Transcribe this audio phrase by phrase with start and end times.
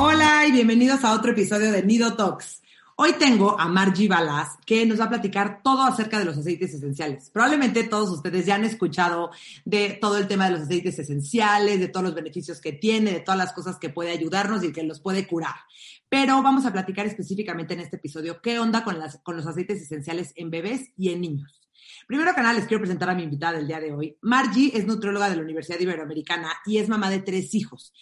[0.00, 2.62] Hola y bienvenidos a otro episodio de Nido Talks.
[2.94, 6.72] Hoy tengo a Margie Balas que nos va a platicar todo acerca de los aceites
[6.72, 7.30] esenciales.
[7.30, 9.32] Probablemente todos ustedes ya han escuchado
[9.64, 13.20] de todo el tema de los aceites esenciales, de todos los beneficios que tiene, de
[13.20, 15.56] todas las cosas que puede ayudarnos y que los puede curar.
[16.08, 19.82] Pero vamos a platicar específicamente en este episodio qué onda con, las, con los aceites
[19.82, 21.58] esenciales en bebés y en niños.
[22.06, 24.16] Primero que nada, les quiero presentar a mi invitada del día de hoy.
[24.22, 27.92] Margie es nutrióloga de la Universidad Iberoamericana y es mamá de tres hijos.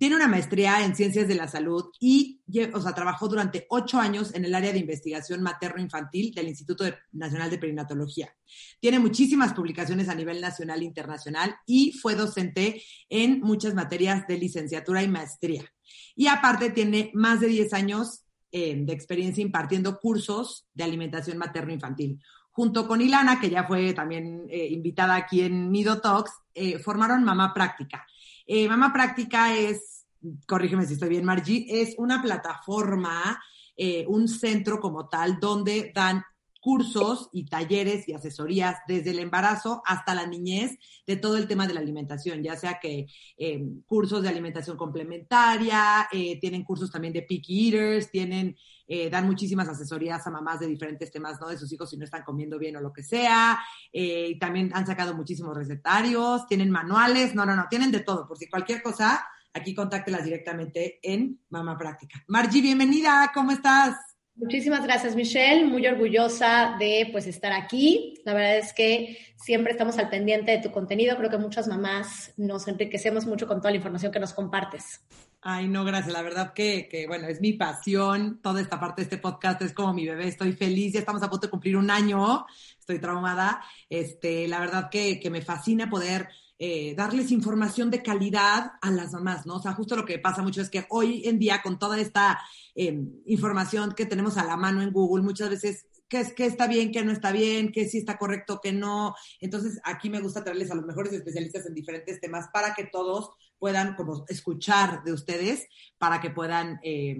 [0.00, 2.40] Tiene una maestría en ciencias de la salud y,
[2.72, 7.50] o sea, trabajó durante ocho años en el área de investigación materno-infantil del Instituto Nacional
[7.50, 8.34] de Perinatología.
[8.80, 14.38] Tiene muchísimas publicaciones a nivel nacional e internacional y fue docente en muchas materias de
[14.38, 15.70] licenciatura y maestría.
[16.16, 22.22] Y aparte tiene más de 10 años eh, de experiencia impartiendo cursos de alimentación materno-infantil.
[22.52, 27.22] Junto con Ilana, que ya fue también eh, invitada aquí en Nido Talks, eh, formaron
[27.22, 28.06] Mamá Práctica
[28.52, 30.06] eh, Mamá Práctica es,
[30.44, 33.40] corrígeme si estoy bien, Margie, es una plataforma,
[33.76, 36.24] eh, un centro como tal, donde dan
[36.60, 40.76] cursos y talleres y asesorías desde el embarazo hasta la niñez
[41.06, 43.06] de todo el tema de la alimentación, ya sea que
[43.38, 48.56] eh, cursos de alimentación complementaria, tienen cursos también de picky eaters, tienen
[48.92, 51.46] eh, dan muchísimas asesorías a mamás de diferentes temas, ¿no?
[51.46, 53.56] De sus hijos si no están comiendo bien o lo que sea.
[53.92, 58.26] Eh, también han sacado muchísimos recetarios, tienen manuales, no, no, no, tienen de todo.
[58.26, 59.24] Por si cualquier cosa,
[59.54, 62.24] aquí contáctelas directamente en Mamá Práctica.
[62.26, 63.94] Margie, bienvenida, ¿cómo estás?
[64.34, 65.66] Muchísimas gracias, Michelle.
[65.66, 68.20] Muy orgullosa de pues estar aquí.
[68.24, 71.16] La verdad es que siempre estamos al pendiente de tu contenido.
[71.16, 75.00] Creo que muchas mamás nos enriquecemos mucho con toda la información que nos compartes.
[75.42, 76.12] Ay, no, gracias.
[76.12, 78.40] La verdad que, que, bueno, es mi pasión.
[78.42, 80.28] Toda esta parte de este podcast es como mi bebé.
[80.28, 80.92] Estoy feliz.
[80.92, 82.44] Ya estamos a punto de cumplir un año.
[82.78, 83.62] Estoy traumada.
[83.88, 86.28] Este, la verdad que, que me fascina poder
[86.58, 89.56] eh, darles información de calidad a las mamás, ¿no?
[89.56, 92.38] O sea, justo lo que pasa mucho es que hoy en día con toda esta
[92.74, 96.66] eh, información que tenemos a la mano en Google, muchas veces qué, es, qué está
[96.66, 99.14] bien, qué no está bien, qué sí está correcto, qué no.
[99.40, 103.30] Entonces, aquí me gusta traerles a los mejores especialistas en diferentes temas para que todos
[103.58, 105.66] puedan como escuchar de ustedes,
[105.96, 107.18] para que puedan, eh,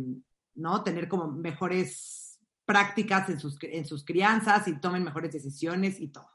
[0.54, 0.82] ¿no?
[0.82, 6.28] Tener como mejores prácticas en sus, en sus crianzas y tomen mejores decisiones y todo.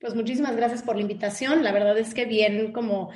[0.00, 1.62] Pues muchísimas gracias por la invitación.
[1.62, 3.10] La verdad es que bien, como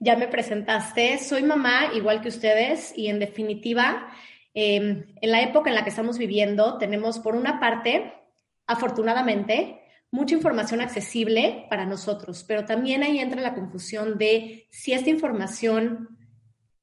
[0.00, 4.08] ya me presentaste, soy mamá igual que ustedes y en definitiva,
[4.54, 8.12] em, en la época en la que estamos viviendo, tenemos por una parte,
[8.66, 9.80] afortunadamente,
[10.10, 16.18] mucha información accesible para nosotros, pero también ahí entra la confusión de si esta información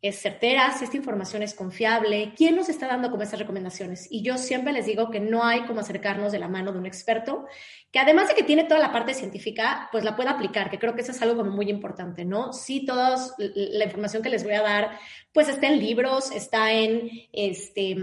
[0.01, 4.07] es certera, si esta información es confiable, quién nos está dando como estas recomendaciones.
[4.09, 6.85] Y yo siempre les digo que no hay como acercarnos de la mano de un
[6.85, 7.45] experto,
[7.91, 10.95] que además de que tiene toda la parte científica, pues la pueda aplicar, que creo
[10.95, 12.53] que eso es algo muy importante, ¿no?
[12.53, 14.97] Sí, toda la información que les voy a dar,
[15.33, 17.97] pues está en libros, está en este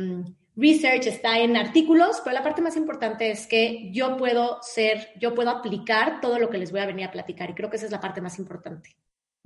[0.55, 5.35] research, está en artículos, pero la parte más importante es que yo puedo ser, yo
[5.35, 7.87] puedo aplicar todo lo que les voy a venir a platicar y creo que esa
[7.87, 8.97] es la parte más importante.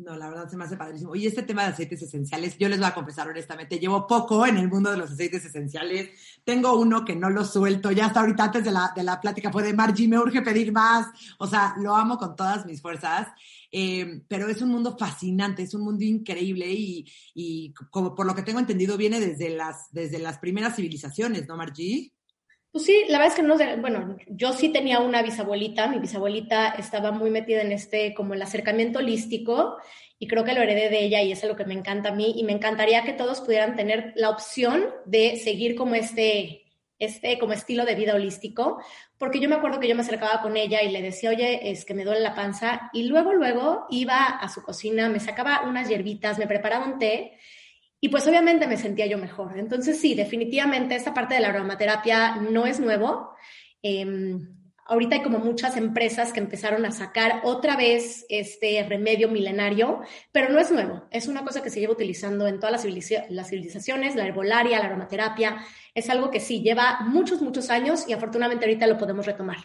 [0.04, 1.14] No, la verdad se me hace padrísimo.
[1.14, 4.56] Y este tema de aceites esenciales, yo les voy a confesar honestamente, llevo poco en
[4.56, 6.10] el mundo de los aceites esenciales.
[6.44, 7.90] Tengo uno que no lo suelto.
[7.90, 10.72] Ya hasta ahorita antes de la, de la plática fue de Margie, me urge pedir
[10.72, 11.08] más.
[11.38, 13.28] O sea, lo amo con todas mis fuerzas.
[13.72, 18.34] Eh, pero es un mundo fascinante, es un mundo increíble y, y, como por lo
[18.34, 22.12] que tengo entendido viene desde las, desde las primeras civilizaciones, ¿no, Margie?
[22.72, 26.68] Pues sí, la verdad es que no, bueno, yo sí tenía una bisabuelita, mi bisabuelita
[26.68, 29.78] estaba muy metida en este, como el acercamiento holístico,
[30.20, 32.32] y creo que lo heredé de ella y es lo que me encanta a mí,
[32.36, 36.62] y me encantaría que todos pudieran tener la opción de seguir como este,
[37.00, 38.80] este, como estilo de vida holístico,
[39.18, 41.84] porque yo me acuerdo que yo me acercaba con ella y le decía, oye, es
[41.84, 45.88] que me duele la panza, y luego, luego iba a su cocina, me sacaba unas
[45.88, 47.32] hierbitas, me preparaba un té,
[48.00, 49.58] y pues obviamente me sentía yo mejor.
[49.58, 53.34] Entonces sí, definitivamente esta parte de la aromaterapia no es nuevo.
[53.82, 54.56] Em,
[54.86, 60.00] ahorita hay como muchas empresas que empezaron a sacar otra vez este remedio milenario,
[60.32, 61.06] pero no es nuevo.
[61.10, 64.86] Es una cosa que se lleva utilizando en todas las, las civilizaciones, la herbolaria, la
[64.86, 65.58] aromaterapia.
[65.94, 69.58] Es algo que sí, lleva muchos, muchos años y afortunadamente ahorita lo podemos retomar.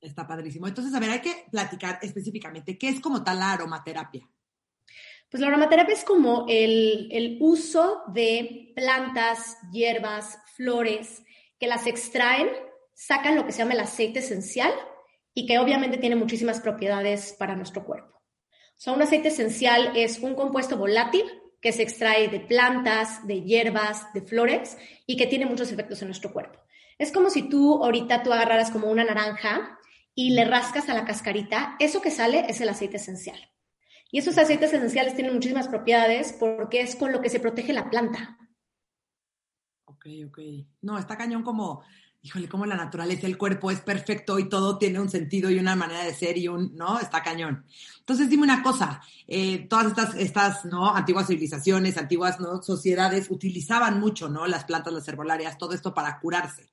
[0.00, 0.66] Está padrísimo.
[0.66, 4.28] Entonces, a ver, hay que platicar específicamente qué es como tal la aromaterapia.
[5.30, 11.24] Pues la aromaterapia es como el, uso de plantas, hierbas, flores,
[11.58, 12.48] que las extraen,
[12.94, 14.72] sacan lo que se llama el aceite esencial
[15.34, 18.16] y que obviamente tiene muchísimas propiedades para nuestro cuerpo.
[18.16, 21.24] O sea, un aceite esencial es un compuesto volátil
[21.60, 24.76] que se extrae de plantas, de hierbas, de flores
[25.06, 26.60] y que tiene muchos efectos en nuestro cuerpo.
[26.98, 29.78] Es como si tú ahorita tú agarraras como una naranja
[30.14, 33.38] y le rascas a la cascarita, eso que sale es el aceite esencial.
[34.10, 37.90] Y esos aceites esenciales tienen muchísimas propiedades porque es con lo que se protege la
[37.90, 38.38] planta.
[39.84, 40.38] Ok, ok.
[40.82, 41.82] No, está cañón como,
[42.22, 45.76] híjole, como la naturaleza, el cuerpo es perfecto y todo tiene un sentido y una
[45.76, 46.98] manera de ser y un, ¿no?
[46.98, 47.64] Está cañón.
[48.00, 50.94] Entonces, dime una cosa, eh, todas estas, estas, ¿no?
[50.94, 52.62] Antiguas civilizaciones, antiguas, ¿no?
[52.62, 54.46] Sociedades utilizaban mucho, ¿no?
[54.46, 56.70] Las plantas, las herbolarias, todo esto para curarse.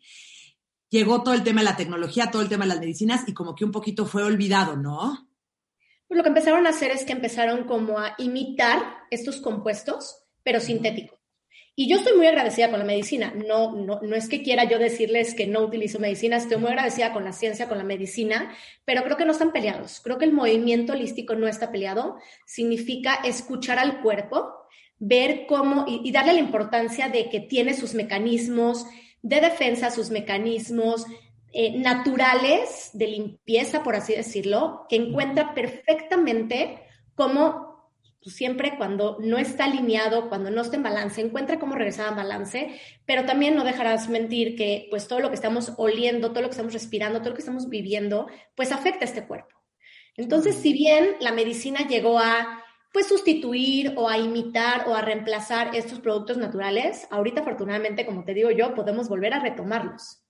[0.89, 3.55] Llegó todo el tema de la tecnología, todo el tema de las medicinas y como
[3.55, 5.27] que un poquito fue olvidado, ¿no?
[6.13, 10.59] Pues lo que empezaron a hacer es que empezaron como a imitar estos compuestos, pero
[10.59, 11.17] sintéticos.
[11.75, 13.33] Y yo estoy muy agradecida con la medicina.
[13.35, 17.13] No, no, no es que quiera yo decirles que no utilizo medicina, estoy muy agradecida
[17.13, 18.53] con la ciencia, con la medicina,
[18.85, 20.01] pero creo que no están peleados.
[20.03, 22.17] Creo que el movimiento holístico no está peleado.
[22.45, 24.53] Significa escuchar al cuerpo,
[24.99, 28.85] ver cómo y darle la importancia de que tiene sus mecanismos
[29.23, 31.07] de defensa, sus mecanismos
[31.53, 36.81] eh, naturales de limpieza, por así decirlo, que encuentra perfectamente
[37.13, 37.91] cómo
[38.23, 42.15] pues, siempre cuando no está alineado, cuando no está en balance, encuentra cómo regresar a
[42.15, 46.47] balance, pero también no dejarás mentir que pues todo lo que estamos oliendo, todo lo
[46.47, 49.55] que estamos respirando, todo lo que estamos viviendo, pues afecta a este cuerpo.
[50.15, 52.63] Entonces, si bien la medicina llegó a
[52.93, 58.33] pues sustituir o a imitar o a reemplazar estos productos naturales, ahorita afortunadamente, como te
[58.33, 60.22] digo yo, podemos volver a retomarlos.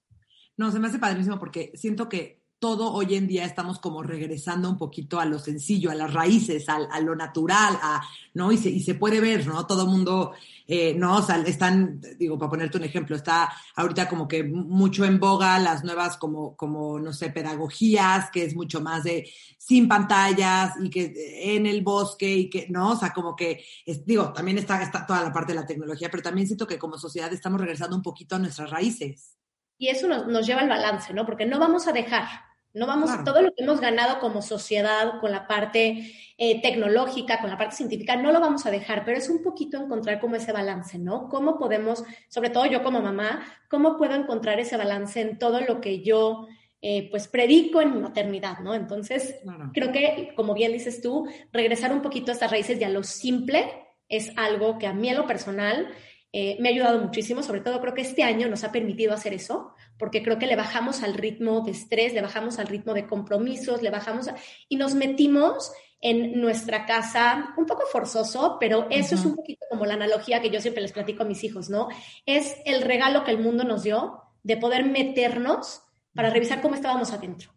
[0.57, 4.69] No, se me hace padrísimo porque siento que todo hoy en día estamos como regresando
[4.69, 8.01] un poquito a lo sencillo, a las raíces, a, lo natural, a,
[8.35, 8.53] ¿no?
[8.53, 9.67] Y se, y se puede ver, ¿no?
[9.67, 10.31] Todo mundo,
[10.65, 11.17] eh, ¿no?
[11.17, 15.59] O sea, están, digo, para ponerte un ejemplo, está ahorita como que mucho en boga
[15.59, 20.89] las nuevas como, como, no sé, pedagogías, que es mucho más de sin pantallas y
[20.89, 21.13] que
[21.57, 22.91] en el bosque y que, ¿no?
[22.91, 23.61] O sea, como que,
[24.05, 26.97] digo, también está, está toda la parte de la tecnología, pero también siento que como
[26.97, 29.35] sociedad estamos regresando un poquito a nuestras raíces.
[29.77, 31.25] Y eso nos, lleva al balance, ¿no?
[31.25, 32.27] Porque no vamos a dejar,
[32.73, 37.49] no vamos, todo lo que hemos ganado como sociedad con la parte eh, tecnológica, con
[37.49, 40.51] la parte científica, no lo vamos a dejar, pero es un poquito encontrar como ese
[40.51, 41.29] balance, ¿no?
[41.29, 45.81] ¿Cómo podemos, sobre todo yo como mamá, cómo puedo encontrar ese balance en todo lo
[45.81, 46.47] que yo,
[46.81, 48.73] eh, pues, predico en mi maternidad, ¿no?
[48.73, 49.35] Entonces,
[49.73, 53.03] creo que, como bien dices tú, regresar un poquito a estas raíces y a lo
[53.03, 53.71] simple
[54.09, 55.87] es algo que a mí en lo personal
[56.35, 59.35] eh, me ha ayudado muchísimo, sobre todo creo que este año nos ha permitido hacer
[59.35, 63.05] eso, porque creo que le bajamos al ritmo de estrés, le bajamos al ritmo de
[63.05, 64.27] compromisos, le bajamos
[64.67, 65.71] y nos metimos
[66.01, 70.49] en nuestra casa, un poco forzoso, pero eso es un poquito como la analogía que
[70.49, 71.87] yo siempre les platico a mis hijos, ¿no?
[72.25, 75.83] Es el regalo que el mundo nos dio de poder meternos
[76.13, 77.52] para revisar cómo estábamos adentro.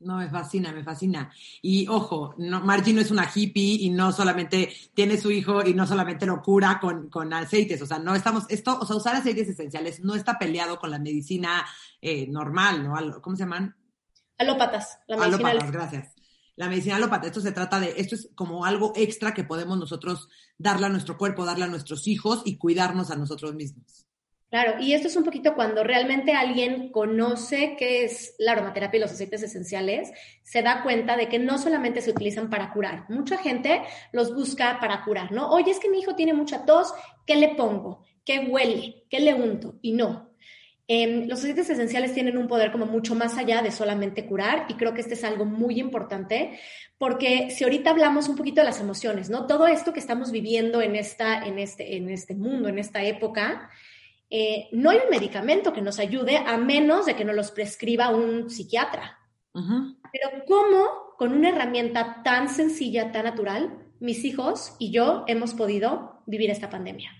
[0.00, 1.32] No, me fascina, me fascina.
[1.60, 5.74] Y ojo, no, Margie no es una hippie y no solamente tiene su hijo y
[5.74, 7.82] no solamente lo cura con, con aceites.
[7.82, 11.00] O sea, no estamos, esto, o sea, usar aceites esenciales no está peleado con la
[11.00, 11.66] medicina
[12.00, 13.20] eh, normal, ¿no?
[13.20, 13.74] ¿Cómo se llaman?
[14.38, 15.00] Alópatas.
[15.08, 16.14] La medicina alópatas, gracias.
[16.54, 20.28] La medicina alópata, esto se trata de, esto es como algo extra que podemos nosotros
[20.58, 24.07] darle a nuestro cuerpo, darle a nuestros hijos y cuidarnos a nosotros mismos.
[24.50, 29.00] Claro, y esto es un poquito cuando realmente alguien conoce qué es la aromaterapia y
[29.02, 30.10] los aceites esenciales,
[30.42, 34.78] se da cuenta de que no solamente se utilizan para curar, mucha gente los busca
[34.80, 35.50] para curar, ¿no?
[35.50, 36.94] Oye, es que mi hijo tiene mucha tos,
[37.26, 38.04] ¿qué le pongo?
[38.24, 39.04] ¿Qué huele?
[39.10, 39.74] ¿Qué le unto?
[39.82, 40.30] Y no.
[40.90, 44.74] Em, los aceites esenciales tienen un poder como mucho más allá de solamente curar y
[44.74, 46.58] creo que este es algo muy importante
[46.96, 49.46] porque si ahorita hablamos un poquito de las emociones, ¿no?
[49.46, 53.68] Todo esto que estamos viviendo en, esta, en, este, en este mundo, en esta época,
[54.30, 58.10] eh, no hay un medicamento que nos ayude a menos de que nos los prescriba
[58.10, 59.18] un psiquiatra.
[59.52, 66.22] Pero ¿cómo con una herramienta tan sencilla, tan natural, mis hijos y yo hemos podido
[66.26, 67.10] vivir esta pandemia?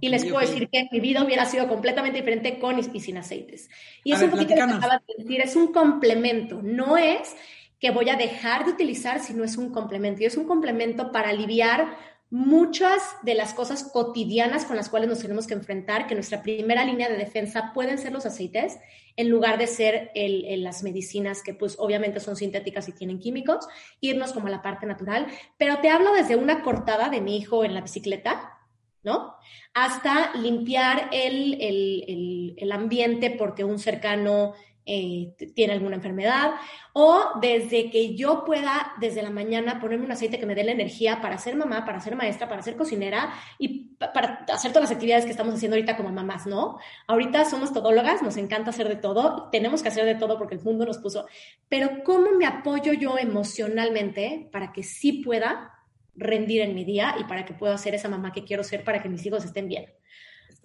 [0.00, 3.68] y les puedo decir que mi vida hubiera sido completamente diferente con y sin aceites.
[4.02, 7.36] Y es un poquito lo que acabas de decir, es un complemento, no es
[7.78, 10.22] que voy a dejar de utilizar, sino es un complemento.
[10.22, 11.98] Y es un complemento para aliviar
[12.30, 16.84] muchas de las cosas cotidianas con las cuales nos tenemos que enfrentar, que nuestra primera
[16.84, 18.78] línea de defensa pueden ser los aceites,
[19.16, 23.68] en lugar de ser las medicinas que pues obviamente son sintéticas y tienen químicos,
[24.00, 25.26] irnos como a la parte natural.
[25.58, 28.58] Pero te hablo desde una cortada de mi hijo en la bicicleta,
[29.04, 29.34] ¿no?
[29.72, 34.54] Hasta limpiar el, el, el ambiente porque un cercano
[34.86, 36.52] eh, tiene alguna enfermedad,
[36.92, 40.72] o desde que yo pueda desde la mañana ponerme un aceite que me dé la
[40.72, 44.92] energía para ser mamá, para ser maestra, para ser cocinera y para hacer todas las
[44.92, 46.78] actividades que estamos haciendo ahorita como mamás, ¿no?
[47.06, 50.62] Ahorita somos todólogas, nos encanta hacer de todo, tenemos que hacer de todo porque el
[50.62, 51.26] mundo nos puso,
[51.68, 55.72] pero ¿cómo me apoyo yo emocionalmente para que sí pueda
[56.14, 59.02] rendir en mi día y para que pueda ser esa mamá que quiero ser para
[59.02, 59.86] que mis hijos estén bien?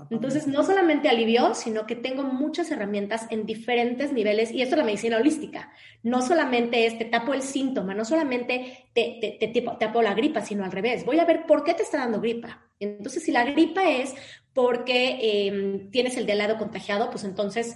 [0.10, 4.80] Entonces, no solamente alivió, sino que tengo muchas herramientas en diferentes niveles, y esto es
[4.80, 5.72] la medicina holística.
[6.04, 10.42] No solamente es te tapo el síntoma, no solamente te, te, te, tapo la gripa,
[10.42, 11.06] sino al revés.
[11.06, 12.66] Voy a ver por qué te está dando gripa.
[12.80, 14.16] Entonces, si la gripa es
[14.54, 17.76] porque em, tienes el de lado contagiado, pues entonces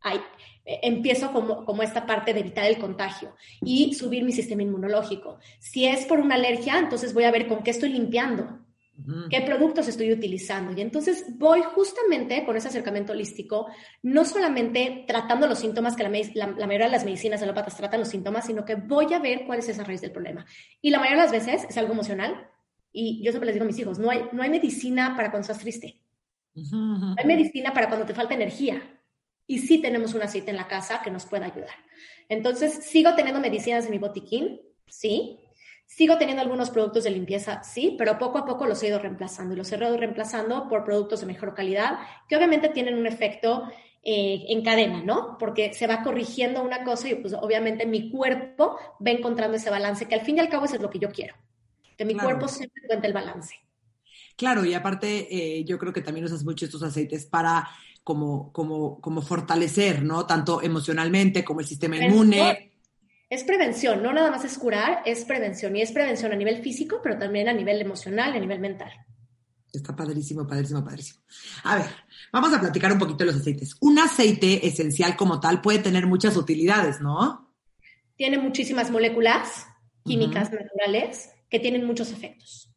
[0.00, 0.20] hay,
[0.64, 5.38] empiezo como, como, esta parte de evitar el contagio y subir mi sistema inmunológico.
[5.58, 8.63] Si es por una alergia, entonces voy a ver con qué estoy limpiando.
[9.28, 10.72] ¿Qué productos estoy utilizando?
[10.72, 13.66] Y entonces voy justamente con ese acercamiento holístico,
[14.02, 18.46] no solamente tratando los síntomas, que la, mayoría de las medicinas alópatas tratan los síntomas,
[18.46, 20.46] sino que voy a ver cuál es esa raíz del problema.
[20.80, 22.48] Y la mayoría de las veces es algo emocional.
[22.92, 25.42] Y yo siempre les digo a mis hijos, no hay, no hay medicina para cuando
[25.42, 26.00] estás triste.
[26.54, 28.80] No hay medicina para cuando te falta energía.
[29.46, 31.74] Y sí tenemos un aceite en la casa que nos pueda ayudar.
[32.28, 35.40] Entonces, sigo teniendo medicinas en mi botiquín, sí,
[35.86, 39.54] Sigo teniendo algunos productos de limpieza, sí, pero poco a poco los he ido reemplazando
[39.54, 41.98] y los he ido reemplazando por productos de mejor calidad,
[42.28, 43.64] que obviamente tienen un efecto
[44.02, 45.38] eh, en cadena, ¿no?
[45.38, 50.06] Porque se va corrigiendo una cosa y pues obviamente mi cuerpo va encontrando ese balance,
[50.06, 51.34] que al fin y al cabo eso es lo que yo quiero,
[51.96, 53.54] que mi cuerpo siempre encuentre el balance.
[54.36, 57.68] Claro, y aparte eh, yo creo que también usas mucho estos aceites para
[58.02, 60.26] como, como, como fortalecer, ¿no?
[60.26, 62.73] Tanto emocionalmente como el sistema inmune
[63.34, 65.76] es prevención, no nada más es curar, es prevención.
[65.76, 68.92] Y es prevención a nivel físico, pero también a nivel emocional y a nivel mental.
[69.72, 71.20] Está padrísimo, padrísimo, padrísimo.
[71.64, 71.86] A ver,
[72.32, 73.76] vamos a platicar un poquito de los aceites.
[73.80, 77.52] Un aceite esencial como tal puede tener muchas utilidades, ¿no?
[78.16, 79.66] Tiene muchísimas moléculas
[80.04, 82.72] químicas naturales que tienen muchos efectos.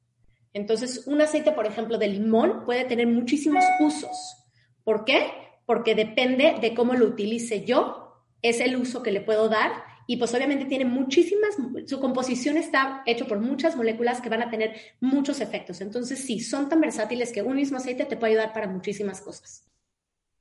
[0.54, 4.38] Entonces, un aceite, por ejemplo, de limón puede tener muchísimos usos.
[4.84, 5.32] ¿Por qué?
[5.68, 10.16] Porque depende de cómo lo utilice yo, es el uso que le puedo dar y
[10.16, 14.74] pues obviamente tiene muchísimas, su composición está hecho por muchas moléculas que van a tener
[15.02, 15.82] muchos efectos.
[15.82, 19.66] Entonces, sí, son tan versátiles que un mismo aceite te puede ayudar para muchísimas cosas.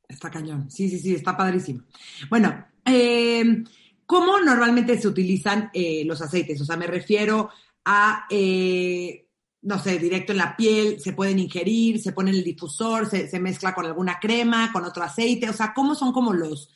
[0.09, 1.83] Está cañón, sí, sí, sí, está padrísimo.
[2.31, 3.65] Bueno, eh,
[4.07, 6.61] ¿cómo normalmente se utilizan eh, los aceites?
[6.61, 7.51] O sea, me refiero
[7.85, 9.27] a, eh,
[9.63, 13.29] no sé, directo en la piel, se pueden ingerir, se pone en el difusor, se,
[13.29, 16.73] se mezcla con alguna crema, con otro aceite, o sea, ¿cómo son como los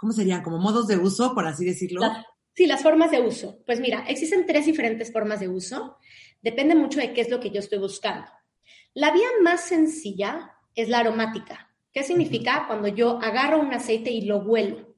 [0.00, 0.42] ¿cómo serían?
[0.42, 2.00] Como modos de uso, por así decirlo.
[2.54, 3.62] Sí, las formas de uso.
[3.66, 5.98] Pues mira, existen tres diferentes formas de uso.
[6.42, 8.30] Depende mucho de qué es lo que yo estoy buscando.
[8.94, 11.70] La vía más sencilla es la aromática.
[11.92, 12.64] ¿Qué significa?
[12.66, 14.96] Cuando yo agarro un aceite y lo huelo.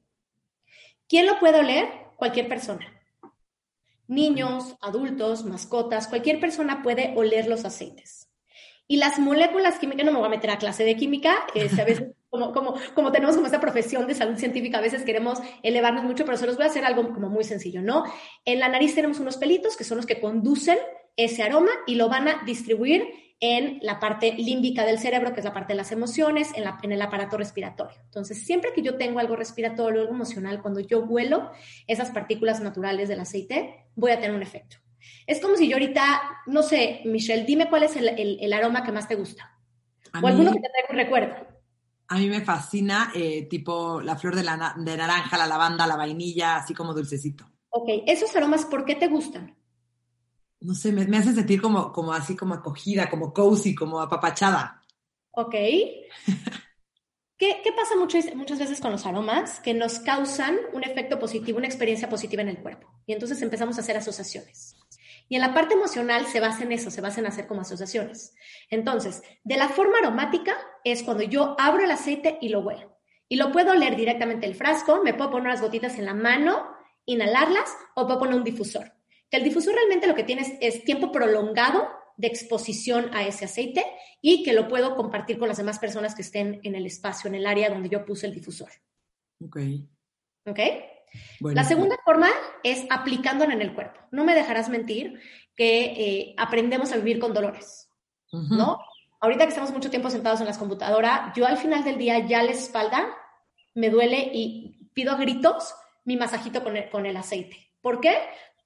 [1.07, 1.87] ¿Quién lo puede oler?
[2.17, 2.85] Cualquier persona.
[4.07, 8.29] Niños, adultos, mascotas, cualquier persona puede oler los aceites.
[8.87, 11.85] Y las moléculas químicas, no me voy a meter a clase de química, este, a
[11.85, 16.03] veces como, como, como tenemos como esta profesión de salud científica, a veces queremos elevarnos
[16.03, 18.05] mucho, pero se los voy a hacer algo como muy sencillo, ¿no?
[18.43, 20.79] En la nariz tenemos unos pelitos que son los que conducen
[21.15, 23.03] ese aroma y lo van a distribuir
[23.39, 26.79] en la parte límbica del cerebro, que es la parte de las emociones, en, la,
[26.81, 28.01] en, el aparato respiratorio.
[28.05, 31.51] Entonces, siempre que yo tengo algo respiratorio, algo emocional, cuando yo huelo
[31.85, 34.77] esas partículas naturales del aceite, voy a tener un efecto.
[35.27, 38.91] Es como si yo ahorita, no sé, Michelle, dime cuál es el, el, aroma que
[38.91, 39.55] más te gusta.
[40.19, 41.52] o alguno que te traiga un recuerdo.
[42.07, 45.95] A mí me fascina, eh, tipo la flor de, la, de naranja, la lavanda, la
[45.95, 47.45] vainilla, así como dulcecito.
[47.69, 49.55] Ok, esos aromas, ¿por qué te gustan?
[50.59, 54.81] No sé, me, me hace sentir como, como así, como acogida, como cozy, como apapachada.
[55.31, 55.55] Ok.
[57.37, 59.59] ¿Qué, ¿Qué, pasa muchas, muchas veces con los aromas?
[59.59, 62.87] Que nos causan un efecto positivo, una experiencia positiva en el cuerpo.
[63.05, 64.75] Y entonces empezamos a hacer asociaciones.
[65.29, 68.35] Y en la parte emocional se basa en eso, se basa en hacer como asociaciones.
[68.69, 72.97] Entonces, de la forma aromática es cuando yo abro el aceite y lo huelo.
[73.29, 76.67] Y lo puedo oler directamente el frasco, me puedo poner unas gotitas en la mano,
[77.05, 78.93] inhalarlas o puedo poner un difusor.
[79.29, 83.83] Que el difusor realmente lo que tiene es, tiempo prolongado de exposición a ese aceite
[84.21, 87.35] y que lo puedo compartir con las demás personas que estén en el espacio, en
[87.35, 88.69] el área donde yo puse el difusor.
[89.43, 89.57] Ok.
[90.45, 90.59] ¿Ok?
[91.39, 92.29] La segunda forma
[92.63, 93.99] es aplicándola en el cuerpo.
[94.11, 95.19] No me dejarás mentir
[95.55, 97.89] que eh, aprendemos a vivir con dolores.
[98.31, 98.79] ¿no?
[99.19, 102.41] Ahorita que estamos mucho tiempo sentados en las computadoras, yo al final del día ya
[102.43, 103.07] la espalda
[103.73, 107.71] me duele y pido gritos mi masajito con el, con el aceite.
[107.81, 108.17] ¿Por qué?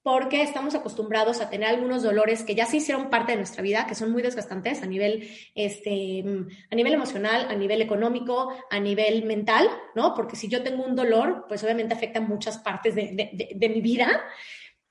[0.07, 3.85] Porque estamos acostumbrados a tener algunos dolores que ya se hicieron parte de nuestra vida,
[3.87, 6.23] que son muy desgastantes a nivel, este,
[6.71, 10.13] a nivel emocional, a nivel económico, a nivel mental, ¿no?
[10.13, 14.23] Porque si yo tengo un dolor, pues obviamente afecta muchas partes de, mi vida.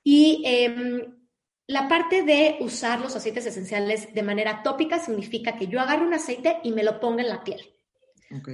[0.04, 1.00] Y em,
[1.66, 6.12] la parte de usar los aceites esenciales de manera tópica significa que yo agarro un
[6.12, 7.62] aceite y me lo pongo en la piel.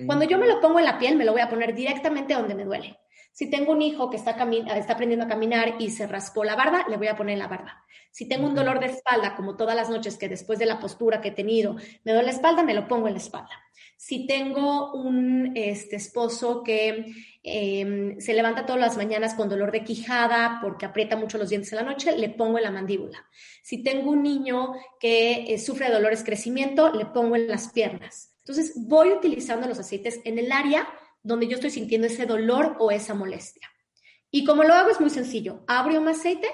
[0.06, 2.54] Cuando yo me lo pongo en la piel, me lo voy a poner directamente donde
[2.54, 3.00] me duele.
[3.32, 4.36] Si tengo un hijo que está,
[4.76, 7.84] está aprendiendo a caminar y se raspó la barba, le voy a poner la barba.
[8.10, 11.22] Si tengo un dolor de espalda, como todas las noches que después de la postura
[11.22, 11.74] que he tenido
[12.04, 13.58] me duele la espalda, me lo pongo en la espalda.
[13.96, 17.06] Si tengo un este, esposo que
[17.42, 21.72] em, se levanta todas las mañanas con dolor de quijada porque aprieta mucho los dientes
[21.72, 23.24] en la noche, le pongo en la mandíbula.
[23.62, 28.34] Si tengo un niño que eh, sufre de dolores crecimiento, le pongo en las piernas.
[28.40, 30.86] Entonces, voy utilizando los aceites en el área
[31.22, 33.70] donde yo estoy sintiendo ese dolor o esa molestia.
[34.30, 35.62] Y como lo hago es muy sencillo.
[35.66, 36.48] Abro un aceite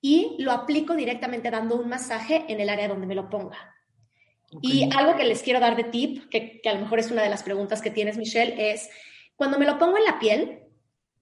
[0.00, 3.74] y lo aplico directamente dando un masaje en el área donde me lo ponga.
[4.62, 7.28] Y algo que les quiero dar de tip, que, a lo mejor es una de
[7.28, 8.88] las preguntas que tienes, Michelle, es
[9.34, 10.62] cuando me lo pongo en la piel,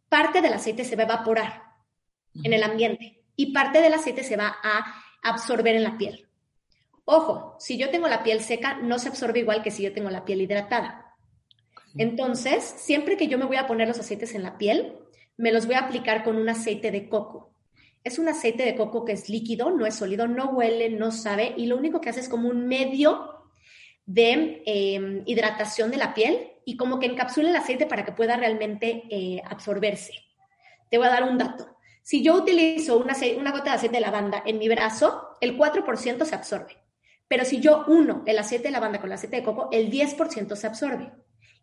[0.09, 1.63] parte del aceite se va a evaporar
[2.43, 6.29] en el ambiente y parte del aceite se va a absorber en la piel.
[7.07, 10.11] Ojo, si yo tengo la piel seca, no se absorbe igual que si yo tengo
[10.11, 11.04] la piel hidratada.
[11.97, 14.95] Entonces, siempre que yo me voy a poner los aceites en la piel,
[15.37, 17.53] me los voy a aplicar con un aceite de coco.
[18.03, 21.55] Es un aceite de coco que es líquido, no es sólido, no huele, no sabe,
[21.57, 23.31] y lo único que hace es como un medio
[24.07, 28.37] de em, hidratación de la piel y como que encapsula el aceite para que pueda
[28.37, 30.13] realmente eh, absorberse.
[30.91, 31.77] Te voy a dar un dato.
[32.03, 36.25] Si yo utilizo una, una gota de aceite de lavanda en mi brazo, el 4%
[36.25, 36.77] se absorbe.
[37.27, 40.55] Pero si yo uno el aceite de lavanda con el aceite de coco, el 10%
[40.55, 41.11] se absorbe.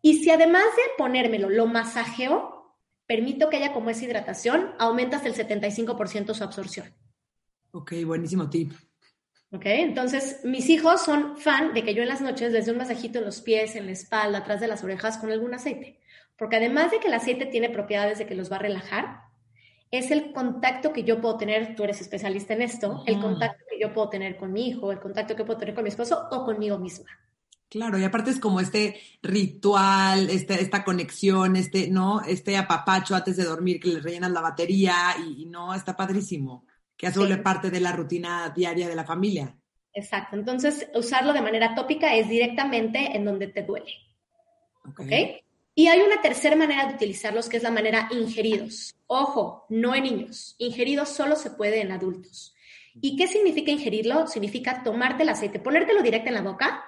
[0.01, 5.27] Y si además de ponérmelo, lo masajeo, permito que haya como esa hidratación, aumenta hasta
[5.27, 6.93] el 75% su absorción.
[7.71, 8.73] Ok, buenísimo tip.
[9.53, 12.77] Ok, entonces mis hijos son fan de que yo en las noches les dé un
[12.77, 15.99] masajito en los pies, en la espalda, atrás de las orejas con algún aceite.
[16.37, 19.19] Porque además de que el aceite tiene propiedades de que los va a relajar,
[19.91, 23.77] es el contacto que yo puedo tener, tú eres especialista en esto, el contacto que
[23.77, 26.45] yo puedo tener con mi hijo, el contacto que puedo tener con mi esposo o
[26.45, 27.09] conmigo misma.
[27.71, 32.19] Claro, y aparte es como este ritual, este, esta conexión, este, ¿no?
[32.19, 36.65] Este apapacho antes de dormir que le rellenas la batería y, no, está padrísimo,
[36.97, 37.33] que eso sí.
[37.37, 39.55] parte de la rutina diaria de la familia.
[39.93, 43.93] Exacto, entonces usarlo de manera tópica es directamente en donde te duele.
[44.89, 45.41] ¿Ok?
[45.73, 48.93] Y hay una tercera manera de utilizarlos que es la manera ingeridos.
[49.07, 50.55] Ojo, no en niños.
[50.57, 52.53] Ingeridos solo se puede en adultos.
[52.95, 54.27] ¿Y qué significa ingerirlo?
[54.27, 56.83] Significa tomarte el aceite, ponértelo directo en la boca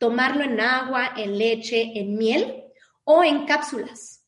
[0.00, 2.64] tomarlo en agua, en leche, en miel
[3.04, 4.26] o en cápsulas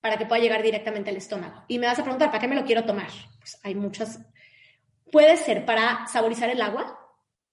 [0.00, 1.64] para que pueda llegar directamente al estómago.
[1.66, 3.08] Y me vas a preguntar, ¿para qué me lo quiero tomar?
[3.38, 4.20] Pues hay muchas.
[5.10, 7.00] Puede ser para saborizar el agua.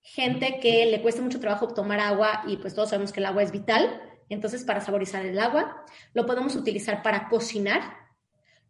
[0.03, 3.41] Gente que le cuesta mucho trabajo tomar agua y pues todos sabemos que el agua
[3.41, 4.01] es vital.
[4.29, 7.81] Entonces, para saborizar el agua, lo podemos utilizar para cocinar,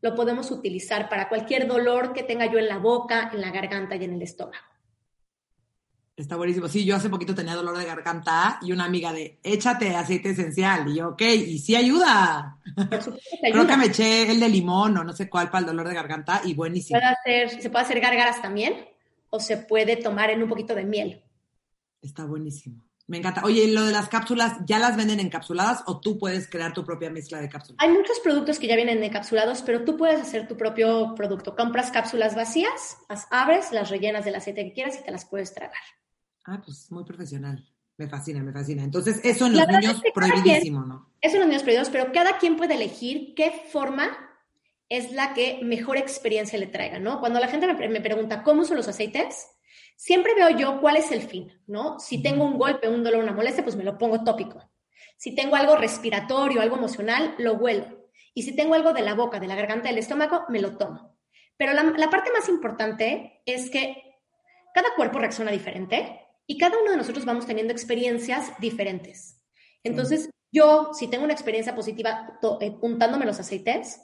[0.02, 3.96] lo podemos utilizar para cualquier dolor que tenga yo en la boca, en la garganta
[3.98, 4.71] y en el estómago.
[6.22, 6.68] Está buenísimo.
[6.68, 10.88] Sí, yo hace poquito tenía dolor de garganta y una amiga de, échate aceite esencial.
[10.88, 12.60] Y yo, ok, y sí ayuda.
[13.42, 15.96] Creo que me eché el de limón o no sé cuál para el dolor de
[15.96, 17.00] garganta y buenísimo.
[17.26, 18.86] se puede hacer gárgaras también
[19.32, 21.24] o se puede tomar en un poquito de miel.
[22.04, 22.84] Está buenísimo.
[23.08, 23.42] Me encanta.
[23.44, 27.10] Oye, lo de las cápsulas, ¿ya las venden encapsuladas o tú puedes crear tu propia
[27.10, 27.78] mezcla de cápsulas?
[27.80, 31.56] Hay muchos productos que ya vienen encapsulados, pero tú puedes hacer tu propio producto.
[31.56, 35.52] Compras cápsulas vacías, las abres, las rellenas del aceite que quieras y te las puedes
[35.52, 35.82] tragar.
[36.46, 37.64] Ah, pues muy profesional.
[37.98, 38.84] Me fascina, me fascina.
[38.84, 41.14] Entonces, eso en los niños prohibidísimo, ¿no?
[41.22, 44.10] Eso en los niños prohibidos, pero cada quien puede elegir qué forma
[44.90, 47.20] es la que mejor experiencia le traiga, ¿no?
[47.20, 49.48] Cuando la gente me, pregunta cómo son los aceites,
[49.96, 52.00] siempre veo yo cuál es el fin, ¿no?
[52.00, 54.70] Si tengo un golpe, un dolor, una molestia, pues me lo pongo tópico.
[55.16, 58.10] Si tengo algo respiratorio, algo emocional, lo huelo.
[58.34, 61.18] Y si tengo algo de la boca, de la garganta, del estómago, me lo tomo.
[61.56, 64.18] Pero la, la parte más importante es que
[64.74, 69.42] cada cuerpo reacciona diferente y cada uno de nosotros vamos teniendo experiencias diferentes.
[69.84, 74.02] Entonces, yo, si tengo una experiencia positiva eh, untándome los aceites,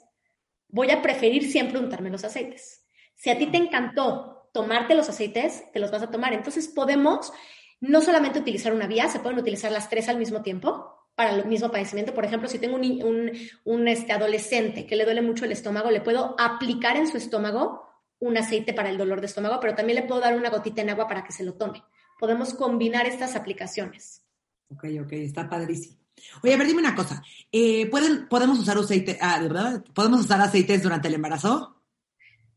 [0.68, 2.86] voy a preferir siempre untarme los aceites.
[3.14, 6.32] Si a ti te encantó tomarte los aceites, te los vas a tomar.
[6.32, 7.32] Entonces, podemos
[7.80, 11.46] no solamente utilizar una vía, se pueden utilizar las tres al mismo tiempo para el
[11.46, 12.14] mismo padecimiento.
[12.14, 13.32] Por ejemplo, si tengo un,
[13.64, 17.84] un, este, adolescente que le duele mucho el estómago, le puedo aplicar en su estómago
[18.20, 20.90] un aceite para el dolor de estómago, pero también le puedo dar una gotita en
[20.90, 21.82] agua para que se lo tome
[22.18, 24.24] podemos combinar estas aplicaciones.
[24.70, 25.98] Ok, ok, está padrísimo.
[26.42, 27.22] Oye, a ver, dime una cosa.
[27.50, 29.84] Eh, ¿pueden, ¿Podemos usar aceite, ah, ¿verdad?
[29.94, 31.76] ¿Podemos usar aceites durante el embarazo?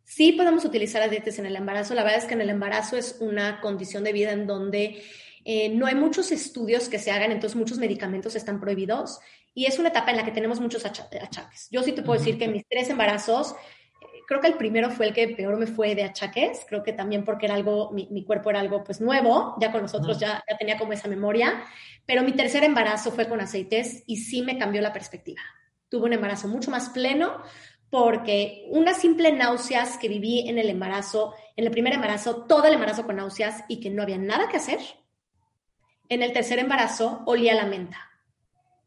[0.04, 1.94] Sí, podemos utilizar aceites en el embarazo.
[1.94, 5.04] La verdad es que en el embarazo es una condición de vida en donde
[5.46, 9.20] eh, no hay muchos estudios que se hagan, entonces muchos medicamentos están prohibidos
[9.54, 11.68] y es una etapa en la que tenemos muchos achaques.
[11.72, 13.56] Yo sí te puedo decir que mis tres embarazos,
[14.28, 17.24] creo que el primero fue el que peor me fue de achaques, creo que también
[17.24, 20.78] porque era algo, mi, cuerpo era algo pues nuevo, ya con nosotros ya, ya tenía
[20.78, 21.64] como esa memoria,
[22.06, 25.42] pero mi tercer embarazo fue con aceites y sí me cambió la perspectiva.
[25.90, 27.42] Tuve un embarazo mucho más pleno
[27.90, 32.74] porque unas simple náuseas que viví en el embarazo, en el primer embarazo, todo el
[32.74, 34.80] embarazo con náuseas y que no había nada que hacer.
[36.08, 38.10] En el tercer embarazo olía la menta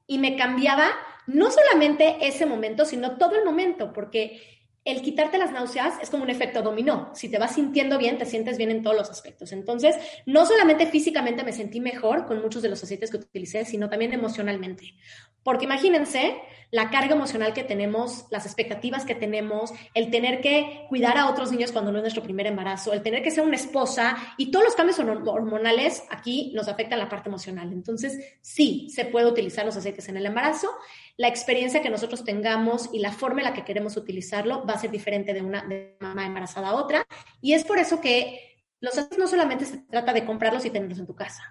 [0.07, 0.91] y me cambiaba
[1.27, 4.41] no solamente ese momento, sino todo el momento, porque
[4.85, 7.11] el quitarte las náuseas es como un efecto dominó.
[7.15, 9.53] Si te vas sintiendo bien, te sientes bien en todos los aspectos.
[9.53, 13.89] Entonces, no solamente físicamente me sentí mejor con muchos de los aceites que utilicé, sino
[13.89, 14.95] también emocionalmente.
[15.43, 16.37] Porque imagínense
[16.71, 21.53] la carga emocional que tenemos, las expectativas que tenemos, el tener que cuidar a otros
[21.53, 24.65] niños cuando no es nuestro primer embarazo, el tener que ser una esposa y todos
[24.65, 27.73] los cambios hormonales aquí nos afectan la parte emocional.
[27.73, 30.69] Entonces, sí, se puede utilizar los aceites en el embarazo.
[31.17, 34.79] La experiencia que nosotros tengamos y la forma en la que queremos utilizarlo va a
[34.79, 35.67] ser diferente de una
[36.01, 37.07] mamá embarazada a otra.
[37.41, 41.07] Y es por eso que los no solamente se trata de comprarlos y tenerlos en
[41.07, 41.43] tu casa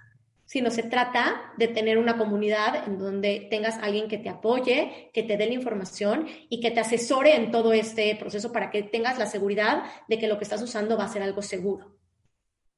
[0.53, 5.23] sino se trata de tener una comunidad en donde tengas alguien que te apoye, que
[5.23, 9.17] te dé la información y que te asesore en todo este proceso para que tengas
[9.17, 11.97] la seguridad de que lo que estás usando va a ser algo seguro.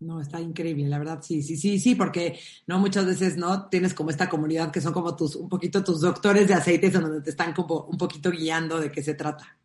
[0.05, 3.95] No, está increíble, la verdad, sí, sí, sí, sí, porque no muchas veces no tienes
[3.95, 7.21] como esta comunidad que son como tus, un poquito tus doctores de aceites en donde
[7.21, 9.57] te están como un poquito guiando de qué se trata.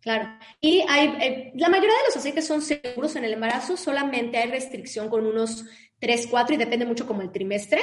[0.00, 0.38] Claro.
[0.60, 4.52] Y hay, eh, la mayoría de los aceites son seguros en el embarazo, solamente hay
[4.52, 5.64] restricción con unos
[5.98, 7.80] 3, 4 y depende mucho como el trimestre,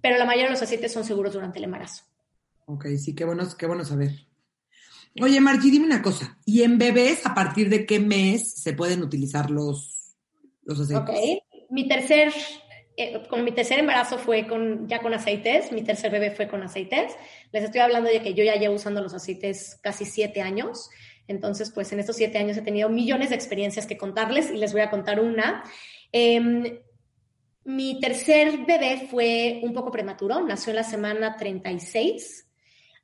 [0.00, 2.04] pero la mayoría de los aceites son seguros durante el embarazo.
[2.66, 4.12] Ok, sí, qué bueno, qué bueno saber.
[5.20, 6.38] Oye, Margie, dime una cosa.
[6.44, 9.93] ¿Y en bebés a partir de qué mes se pueden utilizar los,
[10.64, 11.08] los aceites?
[11.08, 12.32] Ok, mi tercer,
[12.96, 16.62] eh, con mi tercer embarazo fue con, ya con aceites, mi tercer bebé fue con
[16.62, 17.16] aceites.
[17.52, 20.90] Les estoy hablando de que yo ya llevo usando los aceites casi siete años.
[21.26, 24.72] Entonces, pues en estos siete años he tenido millones de experiencias que contarles y les
[24.72, 25.64] voy a contar una.
[26.12, 26.80] Eh,
[27.64, 32.46] mi tercer bebé fue un poco prematuro, nació en la semana 36.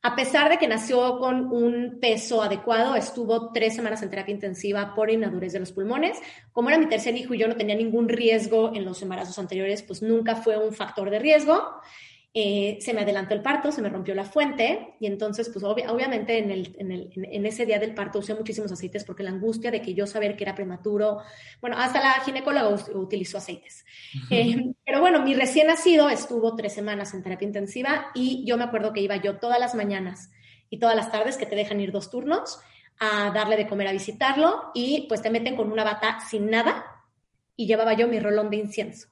[0.02, 4.94] A pesar de que nació con un peso adecuado, estuvo tres semanas en terapia intensiva
[4.94, 6.18] por inmadurez de los pulmones.
[6.52, 9.82] Como era mi tercer hijo y yo no tenía ningún riesgo en los embarazos anteriores,
[9.82, 11.82] pues nunca fue un factor de riesgo.
[12.32, 16.38] Eh, se me adelantó el parto, se me rompió la fuente y entonces, pues obviamente
[16.38, 19.72] en, el, en, el, en, ese día del parto usé muchísimos aceites porque la angustia
[19.72, 21.18] de que yo saber que era prematuro,
[21.60, 23.84] bueno, hasta la ginecóloga utilizó aceites.
[24.30, 28.62] Eh, pero bueno, mi recién nacido estuvo tres semanas en terapia intensiva y yo me
[28.62, 30.30] acuerdo que iba yo todas las mañanas
[30.68, 32.60] y todas las tardes que te dejan ir dos turnos
[33.00, 37.02] a darle de comer a visitarlo y pues te meten con una bata sin nada
[37.56, 39.08] y llevaba yo mi rolón de incienso.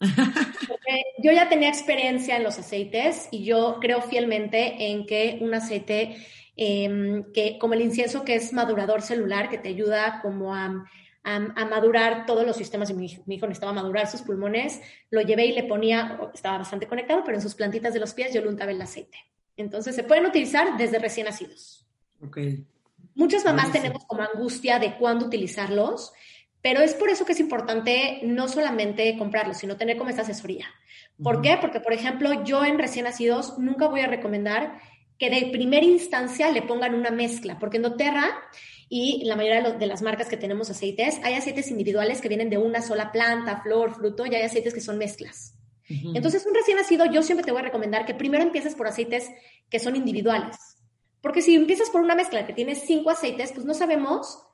[1.18, 6.16] yo ya tenía experiencia en los aceites y yo creo fielmente en que un aceite
[6.56, 10.86] em, que como el incienso que es madurador celular que te ayuda como a,
[11.24, 15.62] madurar todos los sistemas y mi, hijo necesitaba madurar sus pulmones, lo llevé y le
[15.62, 18.82] ponía, estaba bastante conectado, pero en sus plantitas de los pies yo le untaba el
[18.82, 19.18] aceite.
[19.56, 21.86] Entonces se pueden utilizar desde recién nacidos.
[22.20, 22.66] Okay.
[23.14, 26.12] Muchas mamás tenemos como angustia de cuándo utilizarlos
[26.62, 30.66] pero es por eso que es importante no solamente comprarlo, sino tener como esta asesoría.
[31.22, 31.58] ¿Por qué?
[31.60, 34.78] Porque, por ejemplo, yo en recién nacidos nunca voy a recomendar
[35.18, 38.30] que de primera instancia le pongan una mezcla, porque en doTERRA
[38.88, 42.58] y la mayoría de, las marcas que tenemos aceites, hay aceites individuales que vienen de
[42.58, 45.54] una sola planta, flor, fruto, y hay aceites que son mezclas.
[45.88, 49.30] Entonces, un recién nacido, yo siempre te voy a recomendar que primero empieces por aceites
[49.68, 50.56] que son individuales.
[51.20, 54.44] Porque si empiezas por una mezcla que tiene cinco aceites, pues no sabemos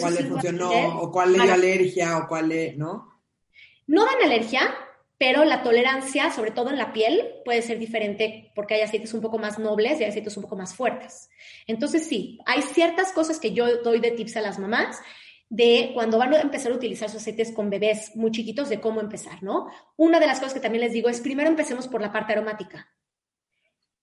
[0.00, 3.20] cuál le funcionó, o cuál le dio alergia, o cuál le, ¿no?
[3.86, 4.74] No dan alergia,
[5.18, 9.20] pero la tolerancia, sobre todo en la piel, puede ser diferente porque hay aceites un
[9.20, 11.28] poco más nobles y hay aceites un poco más fuertes.
[11.66, 15.00] Entonces, sí, hay ciertas cosas que yo doy de tips a las mamás
[15.50, 19.00] de cuando van a empezar a utilizar sus aceites con bebés muy chiquitos, de cómo
[19.00, 19.66] empezar, ¿no?
[19.96, 22.92] Una de las cosas que también les digo es, primero empecemos por la parte aromática.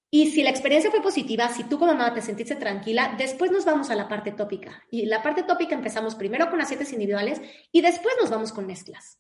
[0.10, 3.65] Y si la experiencia fue positiva, si tú como mamá te sentiste tranquila, después nos
[3.65, 4.84] vamos a la parte tópica.
[4.89, 9.19] Y la parte tópica empezamos primero con aceites individuales y después nos vamos con mezclas.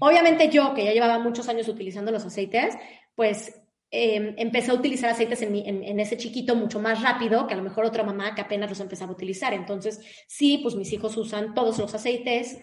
[0.00, 2.76] Obviamente yo, que ya llevaba muchos años utilizando los aceites,
[3.14, 7.56] pues em, empecé a utilizar aceites en, en, ese chiquito mucho más rápido que a
[7.56, 9.54] lo mejor otra mamá que apenas los empezaba a utilizar.
[9.54, 12.58] Entonces, sí, pues mis hijos usan todos los aceites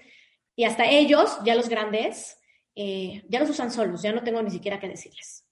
[0.55, 2.37] y hasta ellos, ya los grandes,
[2.75, 5.45] eh, ya los usan solos, ya no tengo ni siquiera que decirles.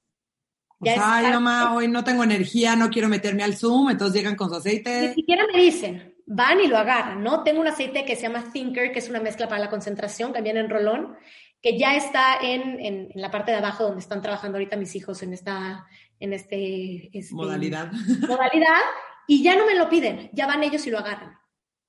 [0.81, 4.49] Ya ay, mamá, hoy no tengo energía, no quiero meterme al Zoom, entonces llegan con
[4.49, 5.09] su aceite.
[5.09, 7.43] Ni siquiera me dicen, van y lo agarran, ¿no?
[7.43, 10.41] Tengo un aceite que se llama Thinker, que es una mezcla para la concentración, que
[10.41, 11.17] viene en rolón,
[11.61, 15.21] que ya está en, en, la parte de abajo donde están trabajando ahorita mis hijos
[15.23, 15.85] en esta
[16.19, 17.91] en este, este modalidad.
[18.27, 18.81] modalidad
[19.27, 21.37] y ya no me lo piden, ya van ellos y lo agarran.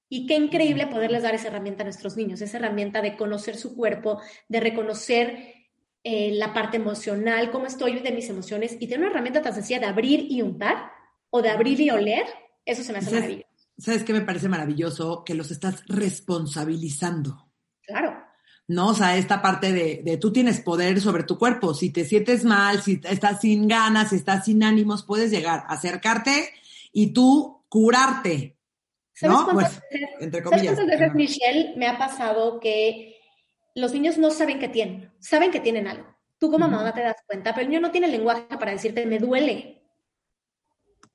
[0.09, 3.77] Y qué increíble poderles dar esa herramienta a nuestros niños, esa herramienta de conocer su
[3.77, 5.55] cuerpo, de reconocer
[6.03, 9.79] eh, la parte emocional, cómo estoy de mis emociones y tener una herramienta tan sencilla
[9.79, 10.91] de abrir y untar
[11.31, 12.27] o de abrir y oler,
[12.65, 13.47] eso se me hace maravilloso.
[13.79, 15.25] ¿Sabes qué me parece maravilloso?
[15.25, 17.51] Que los estás responsabilizando.
[17.83, 18.30] Claro.
[18.71, 18.91] ¿No?
[18.91, 21.75] O sea, esta parte de, de, tú tienes poder sobre tu cuerpo.
[21.75, 25.75] Si te sientes mal, si estás sin ganas, si estás sin ánimos, puedes llegar, a
[25.75, 26.51] acercarte
[26.93, 28.57] y tú curarte.
[29.23, 29.49] ¿no?
[29.53, 29.83] Pues,
[30.21, 30.77] entre comillas.
[30.77, 33.17] ¿sabes cuántas veces, Michelle, me ha pasado que
[33.75, 36.07] los niños no saben que tienen, saben que tienen algo.
[36.39, 39.19] Tú como mamá te das cuenta, pero el niño no tiene lenguaje para decirte, me
[39.19, 39.83] duele.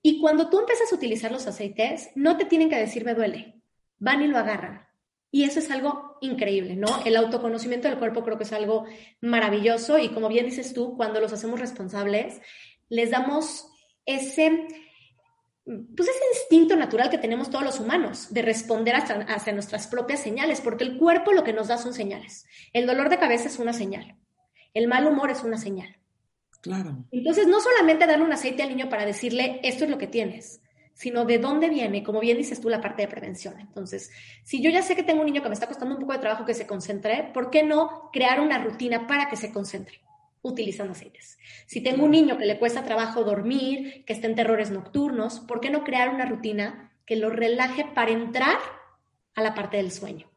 [0.01, 3.61] Y cuando tú empiezas a utilizar los aceites, no te tienen que decir, me duele.
[3.97, 4.85] Van y lo agarran.
[5.31, 7.04] Y eso es algo increíble, ¿no?
[7.06, 8.86] El autoconocimiento del cuerpo creo que es algo
[9.21, 12.41] maravilloso y como bien dices tú, cuando los hacemos responsables,
[12.89, 13.67] les damos
[14.06, 14.67] ese,
[15.65, 20.62] pues ese instinto natural que tenemos todos los humanos de responder hacia, nuestras propias señales,
[20.62, 22.45] porque el cuerpo lo que nos da son señales.
[22.73, 24.17] El dolor de cabeza es una señal,
[24.73, 25.97] el mal humor es una señal.
[26.62, 27.06] Claro.
[27.12, 30.62] Entonces, no solamente darle un aceite al niño para decirle, esto es lo que tienes,
[30.95, 33.60] sino de dónde viene, como bien dices tú, la parte de prevención.
[33.60, 34.12] Entonces,
[34.43, 36.19] si yo ya sé que tengo un niño que me está costando un poco de
[36.19, 39.99] trabajo que se concentre, ¿por qué no crear una rutina para que se concentre?
[40.45, 41.39] utilizando aceites.
[41.65, 45.60] Si tengo un niño que le cuesta trabajo dormir, que está en terrores nocturnos, ¿por
[45.60, 48.60] qué no crear una rutina que lo relaje para entrar
[49.34, 50.27] a la parte del sueño?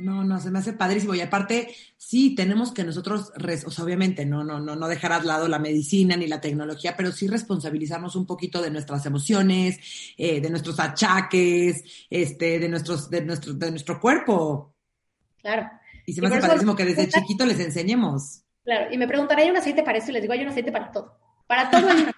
[0.00, 1.14] No, no, se me hace padrísimo.
[1.14, 3.32] Y aparte, sí, tenemos que nosotros,
[3.66, 6.94] o sea, obviamente, no, no, no, no dejar a lado la medicina ni la tecnología,
[6.96, 9.78] pero sí responsabilizarnos un poquito de nuestras emociones,
[10.16, 14.74] eh, de nuestros achaques, este, de nuestros, de nuestro, de nuestro cuerpo.
[15.42, 15.68] Claro.
[16.06, 18.42] Y se me hace padrísimo que desde chiquito les enseñemos.
[18.64, 20.10] Claro, y me preguntaré, ¿hay un aceite para eso?
[20.10, 21.18] Y les digo, hay un aceite para todo.
[21.46, 21.88] Para todo.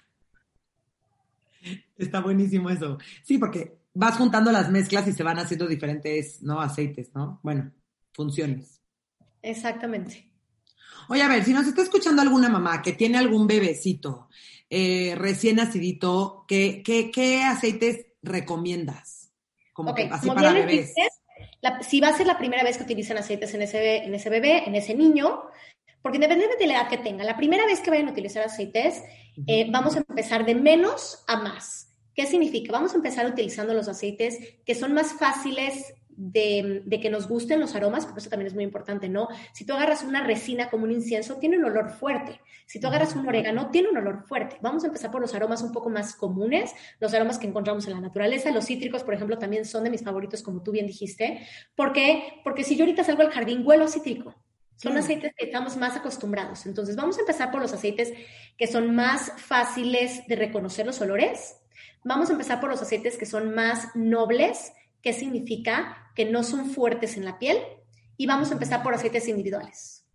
[1.97, 2.97] Está buenísimo eso.
[3.23, 6.59] Sí, porque vas juntando las mezclas y se van haciendo diferentes, ¿no?
[6.61, 7.39] Aceites, ¿no?
[7.43, 7.71] Bueno,
[8.13, 8.81] funciones.
[9.41, 10.31] Exactamente.
[11.09, 14.29] Oye, a ver, si nos está escuchando alguna mamá que tiene algún bebecito
[14.69, 19.31] eh, recién nacidito, ¿qué, qué, aceites recomiendas?
[19.73, 20.93] Como que así para bebés.
[21.81, 24.63] si va a ser la primera vez que utilizan aceites en ese, en ese bebé,
[24.65, 25.43] en ese niño,
[26.01, 29.03] porque independientemente de la edad que tenga, la primera vez que vayan a utilizar aceites,
[29.47, 31.92] eh, vamos a empezar de menos a más.
[32.13, 32.71] ¿Qué significa?
[32.71, 37.75] Vamos a empezar utilizando los aceites que son más fáciles de, que nos gusten los
[37.75, 39.27] aromas, porque eso también es muy importante, ¿no?
[39.53, 42.39] Si tú agarras una resina como un incienso, tiene un olor fuerte.
[42.65, 44.57] Si tú agarras un orégano, tiene un olor fuerte.
[44.61, 47.93] Vamos a empezar por los aromas un poco más comunes, los aromas que encontramos en
[47.93, 48.51] la naturaleza.
[48.51, 51.45] Los cítricos, por ejemplo, también son de mis favoritos, como tú bien dijiste.
[51.75, 52.41] ¿Por qué?
[52.43, 54.35] Porque si yo ahorita salgo al jardín, huelo cítrico.
[54.75, 56.65] Son aceites que estamos más acostumbrados.
[56.65, 58.11] Entonces, vamos a empezar por los aceites
[58.57, 61.62] que son más fáciles de reconocer los olores
[62.03, 66.69] Vamos a empezar por los aceites que son más nobles, que significa que no son
[66.69, 67.57] fuertes en la piel,
[68.17, 70.05] y vamos a empezar por aceites individuales.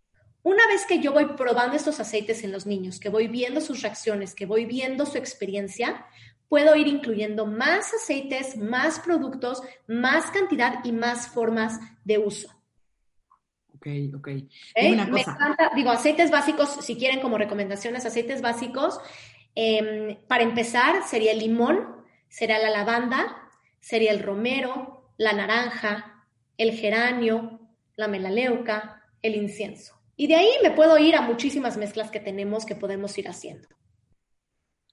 [0.42, 3.82] Una vez que yo voy probando estos aceites en los niños, que voy viendo sus
[3.82, 6.06] reacciones, que voy viendo su experiencia,
[6.48, 12.48] puedo ir incluyendo más aceites, más productos, más cantidad y más formas de uso.
[13.74, 14.28] Ok, ok.
[14.74, 14.96] ¿Eh?
[14.96, 18.98] Me encanta, digo, aceites básicos, si quieren como recomendaciones, aceites básicos,
[19.60, 21.80] Em, para empezar, sería el limón,
[22.28, 26.24] sería la lavanda, sería el romero, la naranja,
[26.56, 27.58] el geranio,
[27.96, 30.00] la melaleuca, el incienso.
[30.14, 33.66] Y de ahí me puedo ir a muchísimas mezclas que tenemos que podemos ir haciendo.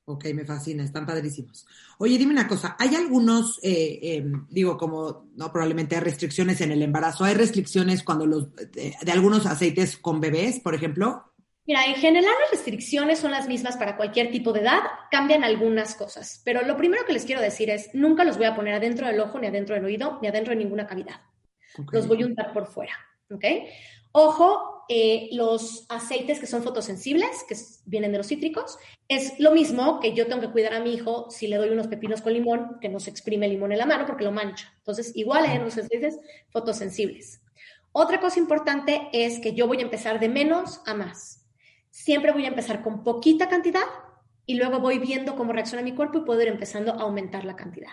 [0.05, 1.67] Ok, me fascina, están padrísimos.
[1.99, 6.71] Oye, dime una cosa, ¿hay algunos, eh, em, digo, como no probablemente hay restricciones en
[6.71, 11.34] el embarazo, ¿hay restricciones cuando los, de algunos aceites con bebés, por ejemplo?
[11.67, 15.95] Mira, en general las restricciones son las mismas para cualquier tipo de edad, cambian algunas
[15.95, 19.07] cosas, pero lo primero que les quiero decir es, nunca los voy a poner adentro
[19.07, 21.21] del ojo, ni adentro del oído, ni adentro de ninguna cavidad.
[21.91, 22.93] Los voy a untar por fuera,
[23.31, 23.43] ¿ok?
[24.11, 29.99] Ojo, eh, los aceites que son fotosensibles, que vienen de los cítricos, es lo mismo
[29.99, 32.77] que yo tengo que cuidar a mi hijo si le doy unos pepinos con limón,
[32.79, 34.71] que no se exprime el limón en la mano porque lo mancha.
[34.77, 37.41] Entonces, igual en los aceites fotosensibles.
[37.91, 41.44] Otra cosa importante es que yo voy a empezar de menos a más
[41.95, 43.85] siempre voy a empezar con poquita cantidad
[44.45, 47.55] y luego voy viendo cómo reacciona mi cuerpo y puedo ir empezando a aumentar la
[47.55, 47.91] cantidad.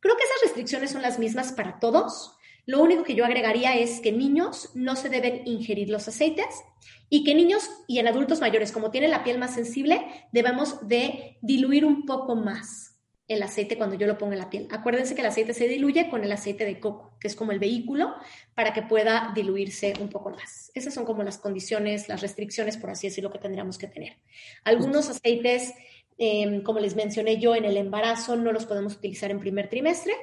[0.00, 2.36] Creo que esas restricciones son las mismas para todos.
[2.66, 6.62] Lo único que yo agregaría es que niños no se deben ingerir los aceites
[7.08, 11.38] y que niños y en adultos mayores, como tienen la piel más sensible, debemos de
[11.40, 12.97] diluir un poco más
[13.28, 14.66] el aceite cuando yo lo pongo en la piel.
[14.70, 17.58] Acuérdense que el aceite se diluye con el aceite de coco, que es como el
[17.58, 18.14] vehículo
[18.54, 20.72] para que pueda diluirse un poco más.
[20.74, 24.16] Esas son como las condiciones, las restricciones, por así decirlo, que tendríamos que tener.
[24.64, 25.74] Algunos aceites,
[26.16, 30.14] em, como les mencioné yo, en el embarazo no los podemos utilizar en primer trimestre,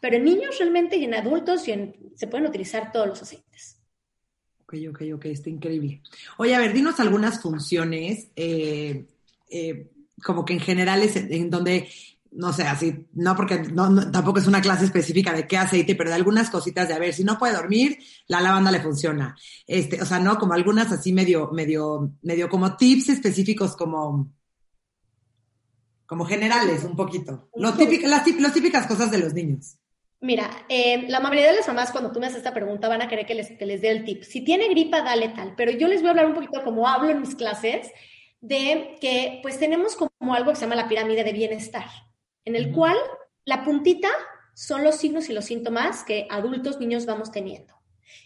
[0.00, 3.80] pero en niños realmente y en adultos se pueden utilizar todos los aceites.
[4.62, 6.00] Ok, ok, ok, está increíble.
[6.38, 9.04] Oye, a ver, dinos algunas funciones, eh,
[9.50, 9.90] eh,
[10.22, 11.88] como que en general es en donde
[12.34, 16.10] no sé, así, no porque no, tampoco es una clase específica de qué aceite, pero
[16.10, 19.36] de algunas cositas de a ver, si no puede dormir, la lavanda le funciona.
[19.66, 24.32] Este, o sea, no, como algunas así medio, medio, medio como tips específicos como,
[26.06, 27.50] como generales un poquito.
[27.54, 27.76] las,
[28.54, 29.76] típicas cosas de los niños.
[30.20, 33.08] Mira, eh, la mayoría de las mamás cuando tú me haces esta pregunta van a
[33.08, 34.22] querer que les, que les dé el tip.
[34.22, 37.10] Si tiene gripa, dale tal, pero yo les voy a hablar un poquito como hablo
[37.10, 37.90] en mis clases
[38.40, 41.84] de que pues tenemos como algo que se llama la pirámide de bienestar
[42.44, 42.96] en el cual
[43.44, 44.08] la puntita
[44.54, 47.74] son los signos y los síntomas que adultos, niños vamos teniendo.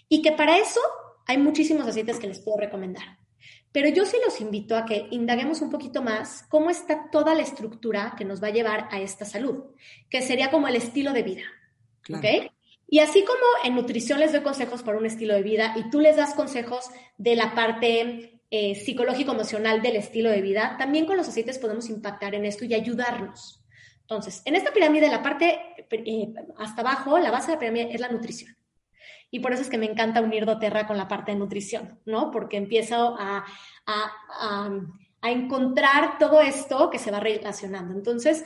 [0.09, 0.81] Y que para eso
[1.27, 3.19] hay muchísimos aceites que les puedo recomendar.
[3.73, 7.43] Pero yo sí los invito a que indaguemos un poquito más cómo está toda la
[7.43, 9.65] estructura que nos va a llevar a esta salud,
[10.09, 11.43] que sería como el estilo de vida.
[12.89, 16.01] Y así como en nutrición les doy consejos para un estilo de vida y tú
[16.01, 16.87] les das consejos
[17.19, 22.35] de la parte eh, psicológico-emocional del estilo de vida, también con los aceites podemos impactar
[22.35, 23.61] en esto y ayudarnos.
[24.09, 25.59] Entonces, en esta pirámide, la parte
[25.91, 28.57] eh, hasta abajo, la base de la pirámide es la nutrición.
[29.33, 32.31] Y por eso es que me encanta unir doTERRA con la parte de nutrición, ¿no?
[32.31, 33.45] Porque empiezo a,
[35.23, 37.93] encontrar todo esto que se va relacionando.
[37.95, 38.45] Entonces,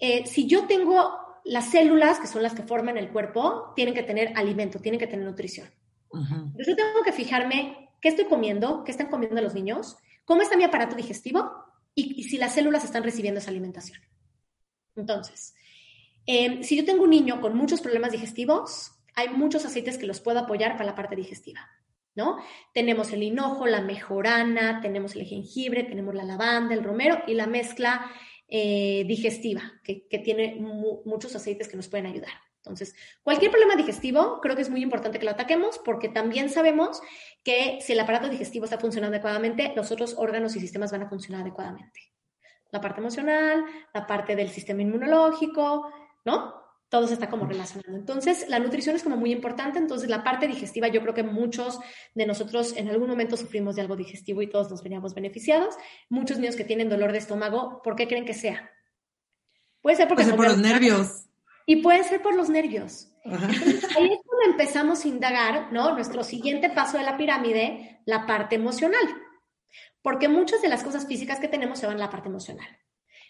[0.00, 4.02] eh, si yo tengo las células, que son las que forman el cuerpo, tienen que
[4.02, 5.68] tener alimento, tienen que tener nutrición.
[6.10, 10.56] Entonces, yo tengo que fijarme qué estoy comiendo, qué están comiendo los niños, cómo está
[10.56, 11.52] mi aparato digestivo
[11.94, 14.00] y si las células están recibiendo esa alimentación.
[14.96, 15.54] Entonces,
[16.26, 20.20] em, si yo tengo un niño con muchos problemas digestivos, hay muchos aceites que los
[20.20, 21.68] puedo apoyar para la parte digestiva,
[22.14, 22.38] ¿no?
[22.72, 27.46] Tenemos el hinojo, la mejorana, tenemos el jengibre, tenemos la lavanda, el romero y la
[27.46, 28.10] mezcla
[28.46, 32.30] eh, digestiva, que, tiene muchos aceites que nos pueden ayudar.
[32.58, 37.00] Entonces, cualquier problema digestivo, creo que es muy importante que lo ataquemos porque también sabemos
[37.42, 41.08] que si el aparato digestivo está funcionando adecuadamente, los otros órganos y sistemas van a
[41.08, 42.12] funcionar adecuadamente
[42.70, 45.90] la parte emocional, la parte del sistema inmunológico,
[46.24, 46.54] ¿no?
[46.88, 47.98] Todo se está como relacionando.
[47.98, 49.78] Entonces, la nutrición es como muy importante.
[49.78, 51.78] Entonces, la parte digestiva, yo creo que muchos
[52.14, 55.74] de nosotros en algún momento sufrimos de algo digestivo y todos nos veníamos beneficiados.
[56.08, 58.70] Muchos niños que tienen dolor de estómago, ¿por qué creen que sea?
[59.82, 61.26] Puede ser porque por los nervios.
[61.66, 63.12] Y puede ser por los nervios.
[63.26, 65.92] ahí es cuando empezamos a indagar, ¿no?
[65.92, 69.06] Nuestro siguiente paso de la pirámide, la parte emocional
[70.08, 72.66] porque muchas de las cosas físicas que tenemos se van a la parte emocional.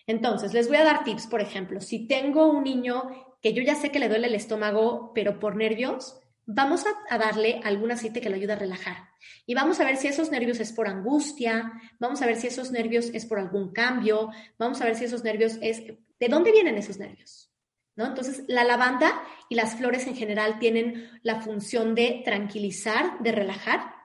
[0.07, 3.75] Entonces, les voy a dar tips, por ejemplo, si tengo un niño que yo ya
[3.75, 8.31] sé que le duele el estómago, pero por nervios, vamos a, darle algún aceite que
[8.31, 9.09] le ayude a relajar.
[9.45, 12.71] Y vamos a ver si esos nervios es por angustia, vamos a ver si esos
[12.71, 15.83] nervios es por algún cambio, vamos a ver si esos nervios es...
[15.85, 17.51] ¿De dónde vienen esos nervios?
[17.97, 18.07] ¿No?
[18.07, 23.98] Entonces, la lavanda y las flores en general tienen la función de tranquilizar, de relajar,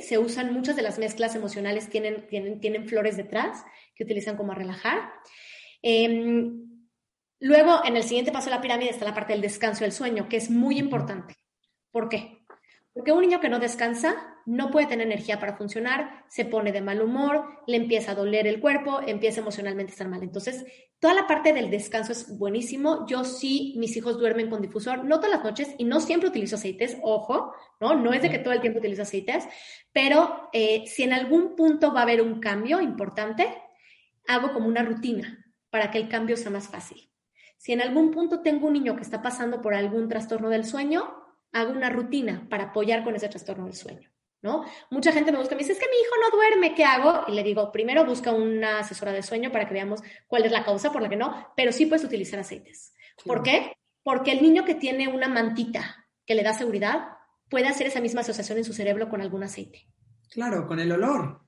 [0.00, 4.52] se usan muchas de las mezclas emocionales, tienen, tienen, tienen flores detrás que utilizan como
[4.52, 5.12] a relajar.
[5.82, 6.88] Em,
[7.38, 10.28] luego, en el siguiente paso de la pirámide está la parte del descanso del sueño,
[10.28, 11.36] que es muy importante.
[11.92, 12.41] ¿Por qué?
[12.94, 16.80] Porque un niño que no descansa no puede tener energía para funcionar, se pone de
[16.80, 20.22] mal humor, le empieza a doler el cuerpo, empieza emocionalmente a estar mal.
[20.22, 20.64] Entonces,
[20.98, 23.06] toda la parte del descanso es buenísimo.
[23.06, 26.56] Yo sí, mis hijos duermen con difusor, no todas las noches y no siempre utilizo
[26.56, 27.94] aceites, ojo, ¿no?
[27.94, 29.48] No es de que todo el tiempo utilizo aceites,
[29.92, 33.48] pero eh, si en algún punto va a haber un cambio importante,
[34.26, 37.10] hago como una rutina para que el cambio sea más fácil.
[37.56, 41.21] Si en algún punto tengo un niño que está pasando por algún trastorno del sueño,
[41.52, 44.10] hago una rutina para apoyar con ese trastorno del sueño.
[44.42, 44.64] ¿no?
[44.90, 47.24] Mucha gente me busca, me dice, es que mi hijo no duerme, ¿qué hago?
[47.28, 50.64] Y le digo, primero busca una asesora de sueño para que veamos cuál es la
[50.64, 52.92] causa por la que no, pero sí puedes utilizar aceites.
[53.24, 53.76] ¿Por qué?
[54.02, 57.08] Porque el niño que tiene una mantita que le da seguridad
[57.48, 59.86] puede hacer esa misma asociación en su cerebro con algún aceite.
[60.28, 61.42] Claro, con el olor.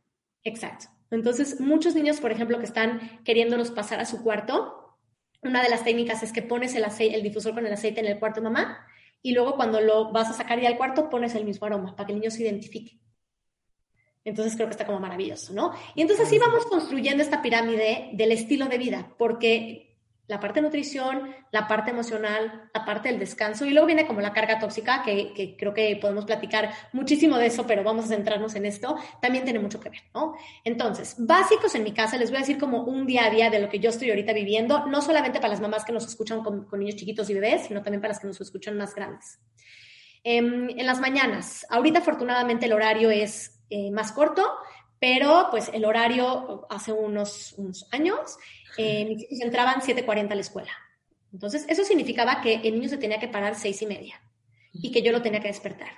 [0.44, 0.86] Exacto.
[1.10, 4.98] Entonces, muchos niños, por ejemplo, que están queriéndonos pasar a su cuarto,
[5.42, 8.18] una de las técnicas es que pones el, el difusor con el aceite en el
[8.18, 8.86] cuarto mamá
[9.24, 12.06] y luego cuando lo vas a sacar ya al cuarto pones el mismo aroma para
[12.06, 13.00] que el niño se identifique.
[14.22, 15.72] Entonces creo que está como maravilloso, ¿no?
[15.94, 19.93] Y entonces así vamos construyendo esta pirámide del estilo de vida, porque
[20.26, 24.20] la parte de nutrición, la parte emocional, la parte del descanso y luego viene como
[24.22, 28.54] la carga tóxica, que, creo que podemos platicar muchísimo de eso, pero vamos a centrarnos
[28.54, 30.34] en esto, también tiene mucho que ver, ¿no?
[30.64, 33.58] Entonces, básicos en mi casa, les voy a decir como un día a día de
[33.58, 36.66] lo que yo estoy ahorita viviendo, no solamente para las mamás que nos escuchan con,
[36.78, 39.38] niños chiquitos y bebés, sino también para las que nos escuchan más grandes.
[40.22, 44.42] Em, en las mañanas, ahorita afortunadamente el horario es eh, más corto,
[45.00, 48.38] pero pues el horario hace unos, unos años
[48.76, 50.72] eh, mis hijos entraban 7.40 a la escuela.
[51.32, 54.20] Entonces, eso significaba que el niño se tenía que parar seis y media
[54.72, 55.90] y que yo lo tenía que despertar.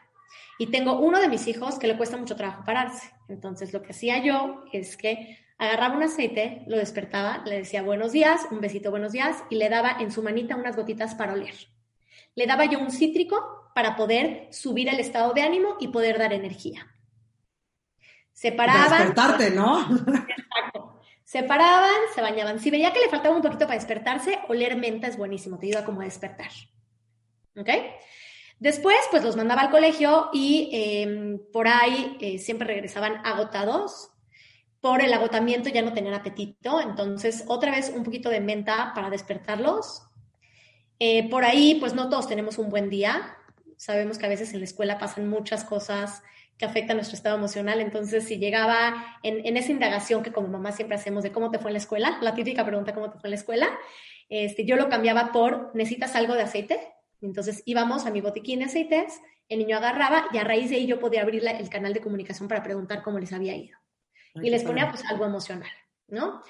[0.59, 3.11] Y tengo uno de mis hijos que le cuesta mucho trabajo pararse.
[3.29, 8.13] Entonces, lo que hacía yo es que agarraba un aceite, lo despertaba, le decía buenos
[8.13, 11.55] días, un besito buenos días, y le daba en su manita unas gotitas para oler.
[12.35, 16.33] Le daba yo un cítrico para poder subir el estado de ánimo y poder dar
[16.33, 16.87] energía.
[18.37, 18.99] Se paraba.
[18.99, 19.81] Despertarte, ¿no?
[19.81, 21.01] Exacto.
[21.25, 22.61] Se paraban, se bañaban.
[22.61, 25.87] Si veía que le faltaba un poquito para despertarse, oler menta es buenísimo, te ayuda
[25.87, 26.51] como a despertar.
[27.57, 27.71] ¿Ok?
[28.59, 34.11] Después, pues los mandaba al colegio y em, por ahí eh, siempre regresaban agotados.
[34.83, 39.09] Por el agotamiento ya no tenían apetito, entonces otra vez un poquito de menta para
[39.09, 40.03] despertarlos.
[40.99, 43.35] Eh, por ahí, pues no todos tenemos un buen día.
[43.79, 46.23] Sabemos que a veces en la escuela pasan muchas cosas
[46.59, 47.81] que afecta nuestro estado emocional.
[47.81, 51.71] Entonces, si llegaba en, esa indagación que como mamá siempre hacemos de cómo te fue
[51.71, 53.79] en la escuela, la típica pregunta, ¿cómo te fue en la escuela?
[54.29, 56.81] Este, yo lo cambiaba por, ¿necesitas algo de aceite?
[57.21, 60.87] Entonces íbamos a mi botiquín de aceites, el niño agarraba y a raíz de ahí
[60.87, 63.79] yo podía abrir el canal de comunicación para preguntar cómo les había ido.
[64.35, 65.71] y les ponía pues algo emocional,
[66.09, 66.43] ¿no?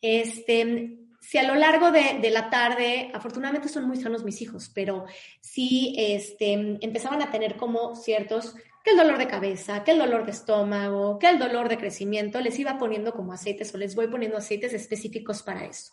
[0.00, 4.70] Este, si a lo largo de, de, la tarde, afortunadamente son muy sanos mis hijos,
[4.72, 5.06] pero
[5.40, 8.54] si este, empezaban a tener como ciertos
[8.84, 12.40] que el dolor de cabeza, que el dolor de estómago, que el dolor de crecimiento,
[12.40, 15.92] les iba poniendo como aceites o les voy poniendo aceites específicos para eso.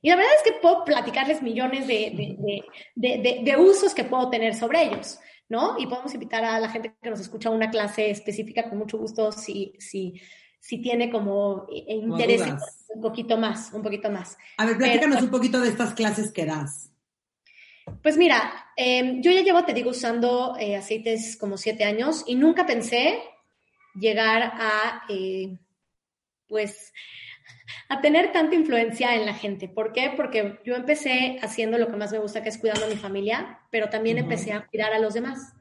[0.00, 2.36] Y la verdad es que puedo platicarles millones de,
[2.94, 5.18] de, de, usos que puedo tener sobre ellos,
[5.48, 5.76] ¿no?
[5.78, 8.98] Y podemos invitar a la gente que nos escucha a una clase específica con mucho
[8.98, 10.20] gusto si, si,
[10.60, 12.42] si tiene como interés
[12.88, 14.36] un poquito más, un poquito más.
[14.58, 16.93] A ver, platícanos un poquito de estas clases que das.
[18.02, 22.34] Pues mira, em, yo ya llevo, te digo, usando eh, aceites como siete años y
[22.34, 23.22] nunca pensé
[23.94, 25.56] llegar a, eh,
[26.48, 26.92] pues,
[27.88, 29.68] a tener tanta influencia en la gente.
[29.68, 30.12] ¿Por qué?
[30.16, 33.60] Porque yo empecé haciendo lo que más me gusta, que es cuidando a mi familia,
[33.70, 35.54] pero también empecé a cuidar a los demás.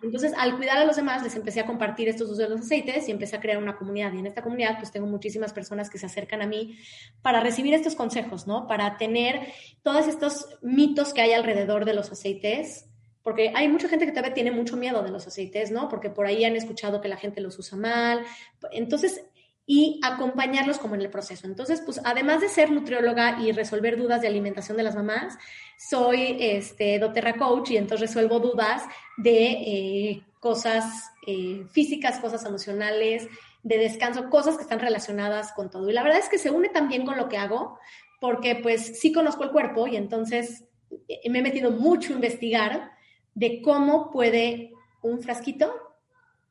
[0.00, 3.08] Entonces, al cuidar a los demás, les empecé a compartir estos usos de los aceites
[3.08, 4.12] y empecé a crear una comunidad.
[4.12, 6.78] Y en esta comunidad, pues tengo muchísimas personas que se acercan a mí
[7.20, 8.68] para recibir estos consejos, ¿no?
[8.68, 9.40] Para tener
[9.82, 12.86] todos estos mitos que hay alrededor de los aceites.
[13.24, 15.88] Porque hay mucha gente que todavía tiene mucho miedo de los aceites, ¿no?
[15.88, 18.22] Porque por ahí han escuchado que la gente los usa mal.
[18.70, 19.24] Entonces,
[19.70, 21.46] y acompañarlos como en el proceso.
[21.46, 25.36] Entonces, pues además de ser nutrióloga y resolver dudas de alimentación de las mamás,
[25.78, 28.82] soy este, doTERRA coach y entonces resuelvo dudas
[29.16, 33.28] de eh, cosas eh, físicas, cosas emocionales,
[33.62, 35.88] de descanso, cosas que están relacionadas con todo.
[35.88, 37.78] Y la verdad es que se une también con lo que hago,
[38.20, 40.64] porque pues sí conozco el cuerpo y entonces
[41.08, 42.90] eh, me he metido mucho a investigar
[43.34, 44.72] de cómo puede
[45.02, 45.72] un frasquito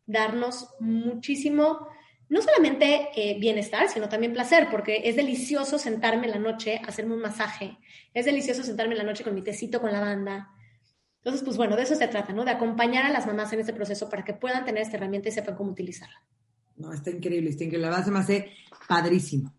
[0.06, 1.88] darnos muchísimo
[2.30, 7.16] no solamente eh, bienestar, sino también placer, porque es delicioso sentarme en la noche, hacerme
[7.16, 7.78] un masaje,
[8.14, 10.52] es delicioso sentarme en la noche con mi tecito con lavanda.
[11.18, 12.46] Entonces, pues bueno, de eso se trata, ¿no?
[12.46, 15.32] De acompañar a las mamás en este proceso para que puedan tener esta herramienta y
[15.32, 16.24] sepan cómo utilizarla.
[16.78, 17.88] No, está increíble, está increíble.
[17.88, 18.52] La verdad se me hace
[18.88, 19.54] padrísimo.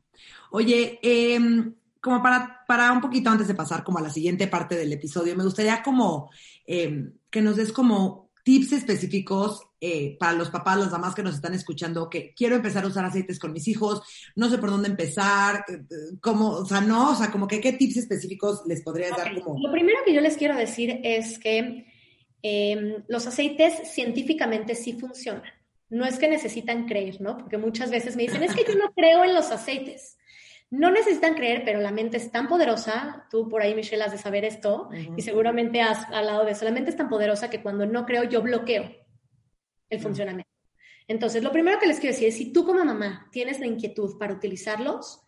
[0.50, 4.76] Oye, em, como para, para un poquito antes de pasar como a la siguiente parte
[4.76, 6.30] del episodio, me gustaría como
[6.66, 11.36] em, que nos des como tips específicos eh, para los papás, las mamás que nos
[11.36, 14.02] están escuchando, que quiero empezar a usar aceites con mis hijos,
[14.34, 17.72] no sé por dónde empezar, eh, cómo, o sea, no, o sea, como que qué
[17.72, 19.56] tips específicos les podrías dar como...
[19.60, 21.86] Lo primero que yo les quiero decir es que
[22.42, 25.52] em, los aceites científicamente sí funcionan.
[25.90, 27.38] No es que necesitan creer, ¿no?
[27.38, 30.18] Porque muchas veces me dicen, es que yo no creo en los aceites.
[30.70, 34.18] No necesitan creer, pero la mente es tan poderosa, tú por ahí, Michelle, has de
[34.18, 37.86] saber esto, y seguramente has hablado de eso, la mente es tan poderosa que cuando
[37.86, 39.07] no creo, yo bloqueo
[39.90, 40.50] el funcionamiento.
[41.06, 44.18] Entonces, lo primero que les quiero decir es, si tú como mamá tienes la inquietud
[44.18, 45.22] para utilizarlos,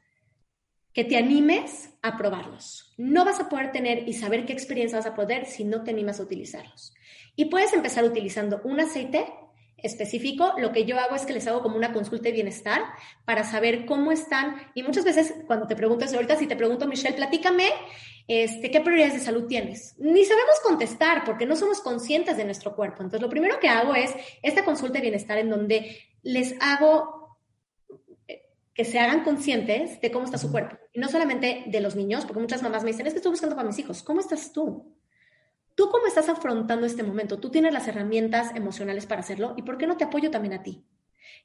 [0.92, 2.92] que te animes a probarlos.
[2.98, 5.90] No vas a poder tener y saber qué experiencia vas a poder si no te
[5.90, 6.94] animas a utilizarlos.
[7.36, 9.32] Y puedes empezar utilizando un aceite
[9.76, 12.82] específico, lo que yo hago es que les hago como una consulta de bienestar
[13.24, 14.56] para saber cómo están.
[14.74, 17.70] Y muchas veces cuando te preguntas, ahorita si te pregunto, Michelle, platícame,
[18.32, 19.96] este, ¿qué prioridades de salud tienes?
[19.98, 23.02] Ni sabemos contestar porque no somos conscientes de nuestro cuerpo.
[23.02, 27.38] Entonces, lo primero que hago es esta consulta de bienestar en donde les hago
[28.72, 30.78] que se hagan conscientes de cómo está su cuerpo.
[30.92, 33.56] Y no solamente de los niños, porque muchas mamás me dicen, es que estoy buscando
[33.56, 34.04] para mis hijos.
[34.04, 34.94] ¿Cómo estás tú?
[35.74, 37.40] ¿Tú cómo estás afrontando este momento?
[37.40, 40.62] Tú tienes las herramientas emocionales para hacerlo y ¿por qué no te apoyo también a
[40.62, 40.84] ti?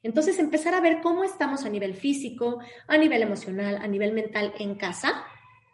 [0.04, 4.54] Entonces, empezar a ver cómo estamos a nivel físico, a nivel emocional, a nivel mental
[4.60, 5.24] en casa,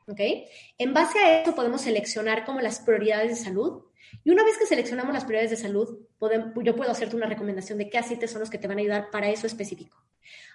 [0.07, 0.21] ¿ok?
[0.79, 3.85] En base a eso podemos seleccionar como las prioridades de salud
[4.25, 5.99] y una vez que seleccionamos las prioridades de salud,
[6.63, 9.11] yo puedo hacerte una recomendación de qué aceites son los que te van a ayudar
[9.11, 9.97] para eso específico.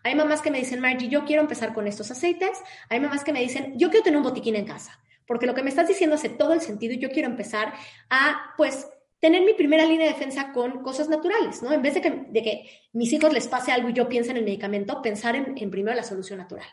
[0.03, 2.57] Hay mamás que me dicen, Margie, yo quiero empezar con estos aceites.
[2.89, 5.63] Hay mamás que me dicen, yo quiero tener un botiquín en casa, porque lo que
[5.63, 7.73] me estás diciendo hace todo el sentido y yo quiero empezar
[8.09, 8.87] a, pues,
[9.19, 11.71] tener mi primera línea de defensa con cosas naturales, ¿no?
[11.73, 14.37] En vez de que, de que mis hijos les pase algo y yo piense en
[14.37, 16.67] el medicamento, pensar en, en primero la solución natural.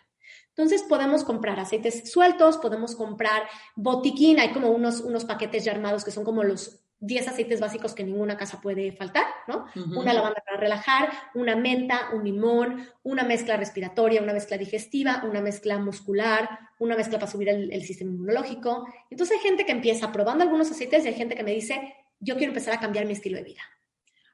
[0.56, 3.42] Entonces podemos comprar aceites sueltos, podemos comprar
[3.74, 7.92] botiquín, hay como unos, unos paquetes ya armados que son como los 10 aceites básicos
[7.92, 9.66] que ninguna casa puede faltar, ¿no?
[9.74, 15.42] Una lavanda para relajar, una menta, un limón, una mezcla respiratoria, una mezcla digestiva, una
[15.42, 16.48] mezcla muscular,
[16.78, 18.86] una mezcla para subir el, sistema inmunológico.
[19.10, 22.36] Entonces hay gente que empieza probando algunos aceites y hay gente que me dice, yo
[22.36, 23.60] quiero empezar a cambiar mi estilo de vida.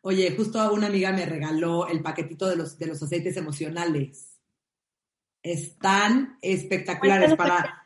[0.02, 4.29] Oye, justo una amiga me regaló el paquetito de los, de los aceites emocionales
[5.42, 7.82] están espectaculares para...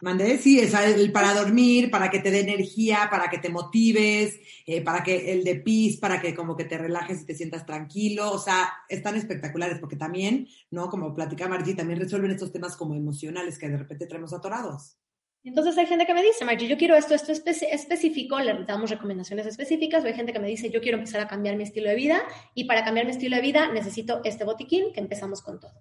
[0.00, 4.38] Mandé, sí, es el para dormir, para que te dé energía, para que te motives,
[4.66, 7.66] eh, para que el de pis, para que como que te relajes y te sientas
[7.66, 10.88] tranquilo, o sea, están espectaculares porque también, ¿no?
[10.88, 14.98] Como platica Margie, también resuelven estos temas como emocionales que de repente traemos atorados.
[15.42, 19.46] Entonces hay gente que me dice, Margie, yo quiero esto, esto específico, le damos recomendaciones
[19.46, 21.96] específicas, o hay gente que me dice, yo quiero empezar a cambiar mi estilo de
[21.96, 22.22] vida
[22.54, 25.74] y para cambiar mi estilo de vida necesito este botiquín que empezamos con todo.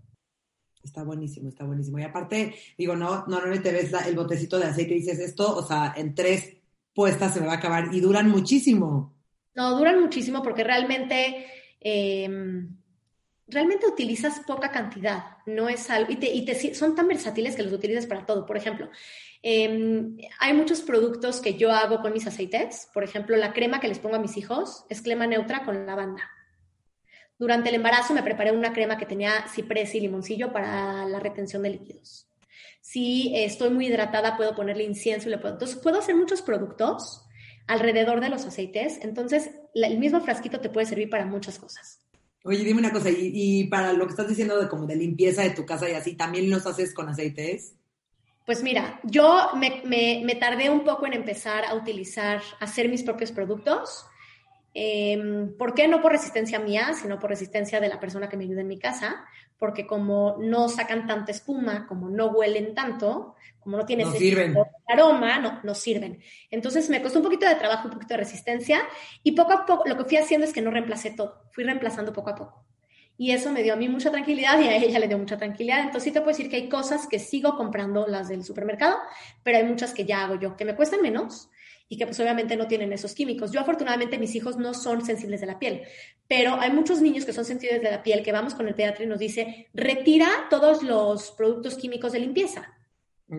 [0.83, 1.97] Está buenísimo, está buenísimo.
[1.99, 5.93] Y aparte, digo, no, normalmente ves el botecito de aceite y dices esto, o sea,
[5.95, 6.57] en tres
[6.93, 9.15] puestas se me va a acabar y duran muchísimo.
[9.55, 11.47] No, duran muchísimo porque realmente,
[11.79, 12.75] em,
[13.47, 18.05] realmente utilizas poca cantidad, no es algo, y, te, son tan versátiles que los utilizas
[18.05, 18.45] para todo.
[18.45, 18.89] Por ejemplo,
[19.41, 22.89] em, hay muchos productos que yo hago con mis aceites.
[22.93, 26.29] Por ejemplo, la crema que les pongo a mis hijos es crema neutra con lavanda.
[27.43, 31.61] Durante el embarazo me preparé una crema que tenía ciprés y limoncillo para la retención
[31.61, 32.25] de líquidos.
[32.79, 35.55] Si estoy muy hidratada, puedo ponerle incienso y le puedo.
[35.55, 37.25] Entonces, puedo hacer muchos productos
[37.67, 38.97] alrededor de los aceites.
[39.01, 41.99] Entonces, el mismo frasquito te puede servir para muchas cosas.
[42.45, 45.49] Oye, dime una cosa, y, para lo que estás diciendo de como de limpieza de
[45.49, 47.75] tu casa y así, ¿también los haces con aceites?
[48.45, 53.33] Pues mira, yo me, me, tardé un poco en empezar a utilizar, hacer mis propios
[53.33, 54.05] productos.
[54.73, 55.87] Em, ¿Por qué?
[55.87, 58.79] No por resistencia mía, sino por resistencia de la persona que me ayuda en mi
[58.79, 59.23] casa,
[59.57, 64.53] porque como no sacan tanta espuma, como no huelen tanto, como no tienen ese
[64.87, 66.19] aroma, no, no sirven.
[66.49, 68.81] Entonces me costó un poquito de trabajo, un poquito de resistencia,
[69.21, 72.11] y poco a poco lo que fui haciendo es que no reemplacé todo, fui reemplazando
[72.11, 72.65] poco a poco.
[73.15, 75.81] Y eso me dio a mí mucha tranquilidad y a ella le dio mucha tranquilidad.
[75.81, 78.97] Entonces sí te puedo decir que hay cosas que sigo comprando las del supermercado,
[79.43, 81.49] pero hay muchas que ya hago yo, que me cuestan menos,
[81.93, 83.51] y que pues obviamente no tienen esos químicos.
[83.51, 85.83] Yo afortunadamente mis hijos no son sensibles de la piel,
[86.27, 89.05] pero hay muchos niños que son sensibles de la piel que vamos con el pediatra
[89.05, 92.73] y nos dice, retira todos los productos químicos de limpieza.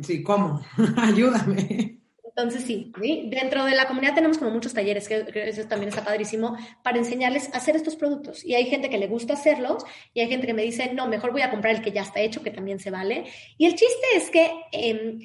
[0.02, 0.64] Sí, ¿cómo?
[0.96, 1.98] Ayúdame.
[2.22, 2.92] Entonces sí,
[3.26, 7.52] dentro de la comunidad tenemos como muchos talleres, que, eso también está padrísimo, para enseñarles
[7.52, 8.44] a hacer estos productos.
[8.44, 11.32] Y hay gente que le gusta hacerlos y hay gente que me dice, no, mejor
[11.32, 13.24] voy a comprar el que ya está hecho, que también se vale.
[13.58, 14.52] Y el chiste es que...
[14.70, 15.18] Em,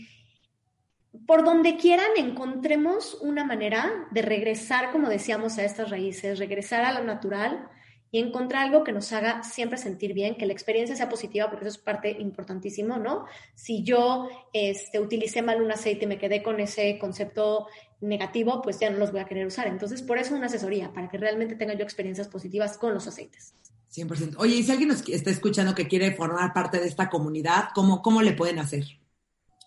[1.29, 6.91] por donde quieran encontremos una manera de regresar, como decíamos, a estas raíces, regresar a
[6.91, 7.69] lo natural
[8.09, 11.67] y encontrar algo que nos haga siempre sentir bien, que la experiencia sea positiva, porque
[11.67, 13.25] eso es parte importantísimo, ¿no?
[13.53, 17.67] Si yo este, utilicé mal un aceite y me quedé con ese concepto
[18.01, 19.67] negativo, pues ya no los voy a querer usar.
[19.67, 23.53] Entonces, por eso una asesoría, para que realmente tenga yo experiencias positivas con los aceites.
[23.93, 24.33] 100%.
[24.39, 28.01] Oye, y si alguien nos está escuchando que quiere formar parte de esta comunidad, ¿cómo,
[28.01, 28.85] cómo le pueden hacer?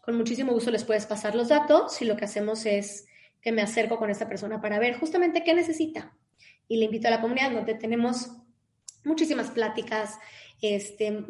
[0.02, 3.06] Con muchísimo gusto les puedes pasar los datos y lo que hacemos es
[3.40, 6.12] que me acerco con esta persona para ver justamente qué necesita.
[6.68, 8.32] Y le invito a la comunidad donde tenemos
[9.04, 10.18] muchísimas pláticas,
[10.60, 11.24] este,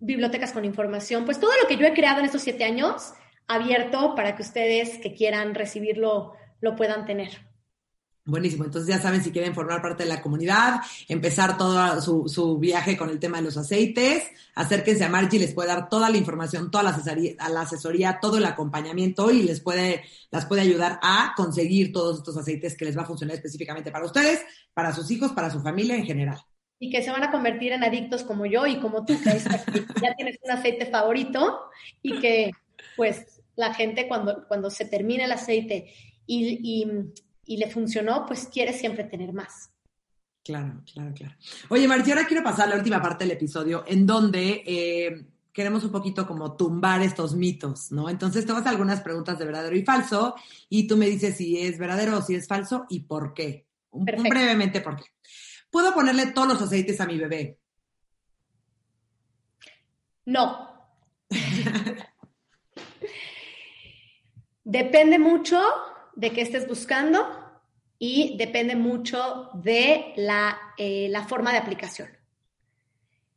[0.00, 3.12] bibliotecas con información, pues todo lo que yo he creado en estos siete años
[3.46, 7.45] abierto para que ustedes que quieran recibirlo lo puedan tener.
[8.28, 12.96] Buenísimo, entonces ya saben si quieren formar parte de la comunidad, empezar todo su, viaje
[12.96, 14.24] con el tema de los aceites,
[14.56, 18.38] acérquense a Margie, les puede dar toda la información, toda la asesoría, la asesoría, todo
[18.38, 20.02] el acompañamiento y les puede,
[20.32, 24.06] las puede ayudar a conseguir todos estos aceites que les va a funcionar específicamente para
[24.06, 24.40] ustedes,
[24.74, 26.40] para sus hijos, para su familia en general.
[26.80, 29.38] Y que se van a convertir en adictos como yo y como tú, que
[30.02, 31.60] ya tienes un aceite favorito
[32.02, 32.50] y que
[32.96, 35.94] pues la gente cuando, cuando se termina el aceite
[36.26, 36.86] y y
[37.48, 39.70] le funcionó, pues quiere siempre tener más.
[40.46, 41.34] Claro, claro, claro.
[41.70, 45.82] Oye, Marci, ahora quiero pasar a la última parte del episodio en donde eh, queremos
[45.82, 48.08] un poquito como tumbar estos mitos, ¿no?
[48.08, 50.36] Entonces te vas a algunas preguntas de verdadero y falso
[50.68, 53.66] y tú me dices si es verdadero o si es falso y por qué.
[53.90, 55.04] Un, brevemente por qué.
[55.70, 57.58] ¿Puedo ponerle todos los aceites a mi bebé?
[60.26, 60.70] No.
[64.62, 65.60] Depende mucho
[66.16, 67.24] de qué estés buscando
[67.98, 70.14] y depende mucho de
[70.78, 72.08] eh, la, forma de aplicación.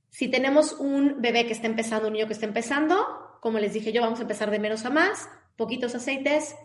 [0.09, 3.91] Si tenemos un bebé que está empezando, un niño que está empezando, como les dije
[3.91, 6.55] yo, vamos a empezar de menos a más, poquitos aceites,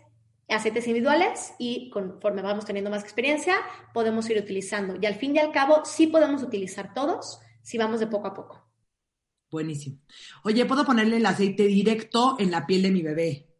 [0.48, 3.56] aceites individuales y conforme vamos teniendo más experiencia,
[3.92, 4.96] podemos ir utilizando.
[5.00, 8.34] Y al fin y al cabo, sí podemos utilizar todos si vamos de poco a
[8.34, 8.64] poco.
[9.50, 9.98] Buenísimo.
[10.42, 13.53] Oye, ¿puedo ponerle el aceite directo en la piel de mi bebé?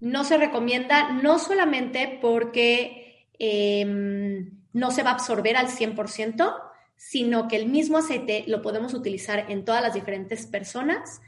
[0.00, 6.54] No se recomienda, no solamente porque Em, no se va a absorber al 100%,
[6.96, 11.20] sino que el mismo aceite lo podemos utilizar en todas las diferentes personas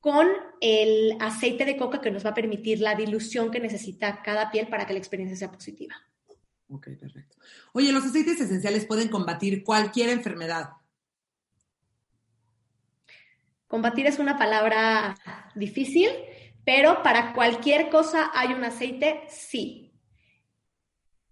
[0.00, 0.28] con
[0.60, 4.68] el aceite de coca que nos va a permitir la dilución que necesita cada piel
[4.68, 5.94] para que la experiencia sea positiva.
[6.68, 7.36] Ok, perfecto.
[7.72, 10.70] Oye, los aceites esenciales pueden combatir cualquier enfermedad.
[13.66, 15.16] Combatir es una palabra
[15.54, 16.08] difícil,
[16.64, 19.92] pero para cualquier cosa hay un aceite, sí.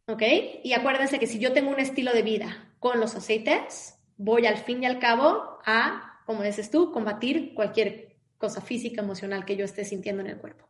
[0.07, 0.23] ¿Ok?
[0.63, 4.59] Y acuérdense que si yo tengo un estilo de vida con los aceites, voy al
[4.59, 9.65] fin y al cabo a, como dices tú, combatir cualquier cosa física, emocional que yo
[9.65, 10.69] esté sintiendo en el cuerpo.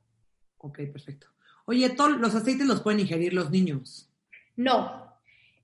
[0.59, 1.29] Ok, perfecto.
[1.65, 4.11] Oye, ¿todos los aceites los pueden ingerir los niños?
[4.57, 5.11] No.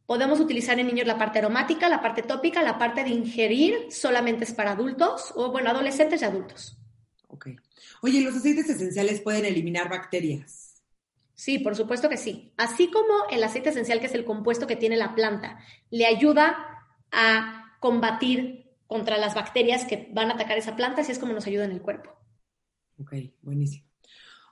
[0.06, 4.44] Podemos utilizar en niños la parte aromática, la parte tópica, la parte de ingerir solamente
[4.44, 6.78] es para adultos o, bueno, adolescentes y adultos.
[7.28, 7.48] Ok.
[8.02, 10.82] Oye, ¿los aceites esenciales pueden eliminar bacterias?
[11.34, 12.52] Sí, por supuesto que sí.
[12.56, 15.60] Así como el aceite esencial, que es el compuesto que tiene la planta,
[15.90, 16.56] le ayuda
[17.12, 21.46] a combatir contra las bacterias que van a atacar esa planta, así es como nos
[21.46, 22.10] ayuda en el cuerpo.
[22.98, 23.86] Ok, buenísimo.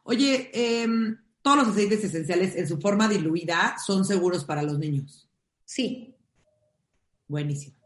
[0.04, 5.28] Oye, em, ¿todos los aceites esenciales en su forma diluida son seguros para los niños?
[5.64, 6.14] Sí.
[7.26, 7.76] Buenísimo.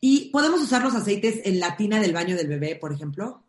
[0.00, 3.41] ¿Y podemos usar los aceites en la tina del baño del bebé, por ejemplo?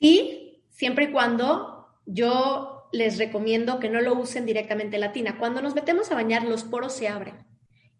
[0.00, 5.38] Sí, siempre y cuando yo les recomiendo que no lo usen directamente en la tina.
[5.38, 7.46] Cuando nos metemos a bañar, los poros se abren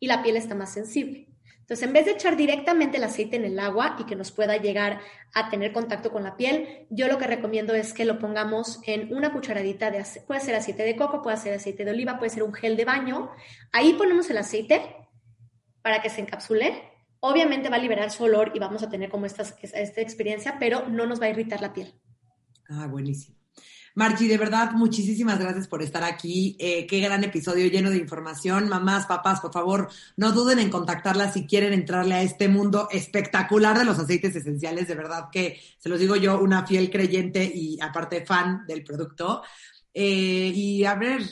[0.01, 1.28] y la piel está más sensible.
[1.68, 4.57] Entonces, en vez de echar directamente el aceite en el agua y que nos pueda
[4.57, 5.01] llegar
[5.34, 9.14] a tener contacto con la piel, yo lo que recomiendo es que lo pongamos en
[9.14, 12.30] una cucharadita de aceite, puede ser aceite de coco, puede ser aceite de oliva, puede
[12.30, 13.30] ser un gel de baño.
[13.70, 14.80] Ahí ponemos el aceite
[15.82, 16.84] para que se encapsule.
[17.20, 20.88] Obviamente va a liberar su olor y vamos a tener como esta, esta experiencia, pero
[20.88, 21.94] no nos va a irritar la piel.
[22.68, 23.38] Ah, buenísimo.
[23.98, 26.56] Marchi, de verdad, muchísimas gracias por estar aquí.
[26.60, 28.68] Eh, qué gran episodio lleno de información.
[28.68, 33.76] Mamás, papás, por favor, no duden en contactarla si quieren entrarle a este mundo espectacular
[33.76, 34.86] de los aceites esenciales.
[34.86, 39.42] De verdad que, se los digo yo, una fiel creyente y aparte fan del producto.
[39.92, 41.22] Eh, y a ver,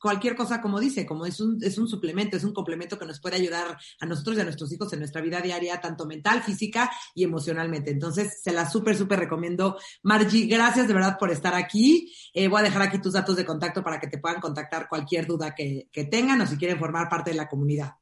[0.00, 3.20] cualquier cosa, como dice, como es un, es un suplemento, es un complemento que nos
[3.20, 6.90] puede ayudar a nosotros y a nuestros hijos en nuestra vida diaria, tanto mental, física
[7.14, 7.90] y emocionalmente.
[7.90, 9.78] Entonces, se la súper, súper recomiendo.
[10.02, 12.12] Margie, gracias de verdad por estar aquí.
[12.32, 15.26] Eh, voy a dejar aquí tus datos de contacto para que te puedan contactar cualquier
[15.26, 17.92] duda que, que tengan o si quieren formar parte de la comunidad.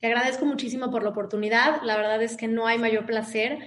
[0.00, 1.82] Te agradezco muchísimo por la oportunidad.
[1.82, 3.58] La verdad es que no hay mayor placer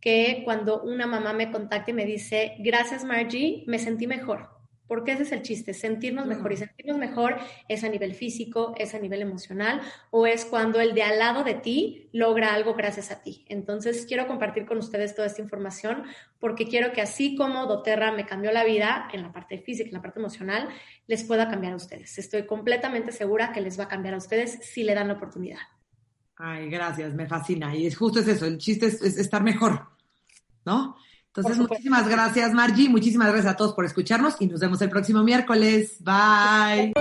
[0.00, 4.59] que cuando una mamá me contacte y me dice, gracias Margie, me sentí mejor
[4.90, 6.52] porque ese es el chiste, sentirnos mejor.
[6.52, 7.36] Y sentirnos mejor
[7.68, 9.80] es a nivel físico, es a nivel emocional,
[10.10, 13.44] o es cuando el de al lado de ti logra algo gracias a ti.
[13.48, 16.02] Entonces, quiero compartir con ustedes toda esta información
[16.40, 19.94] porque quiero que así como doTERRA me cambió la vida en la parte física, en
[19.94, 20.68] la parte emocional,
[21.06, 22.18] les pueda cambiar a ustedes.
[22.18, 25.60] Estoy completamente segura que les va a cambiar a ustedes si le dan la oportunidad.
[26.34, 27.76] Ay, gracias, me fascina.
[27.76, 29.86] Y es justo es eso, el chiste es estar mejor,
[30.64, 30.96] ¿no?
[31.34, 32.88] Entonces, muchísimas gracias, Margie.
[32.88, 35.96] Muchísimas gracias a todos por escucharnos y nos vemos el próximo miércoles.
[36.00, 36.92] Bye.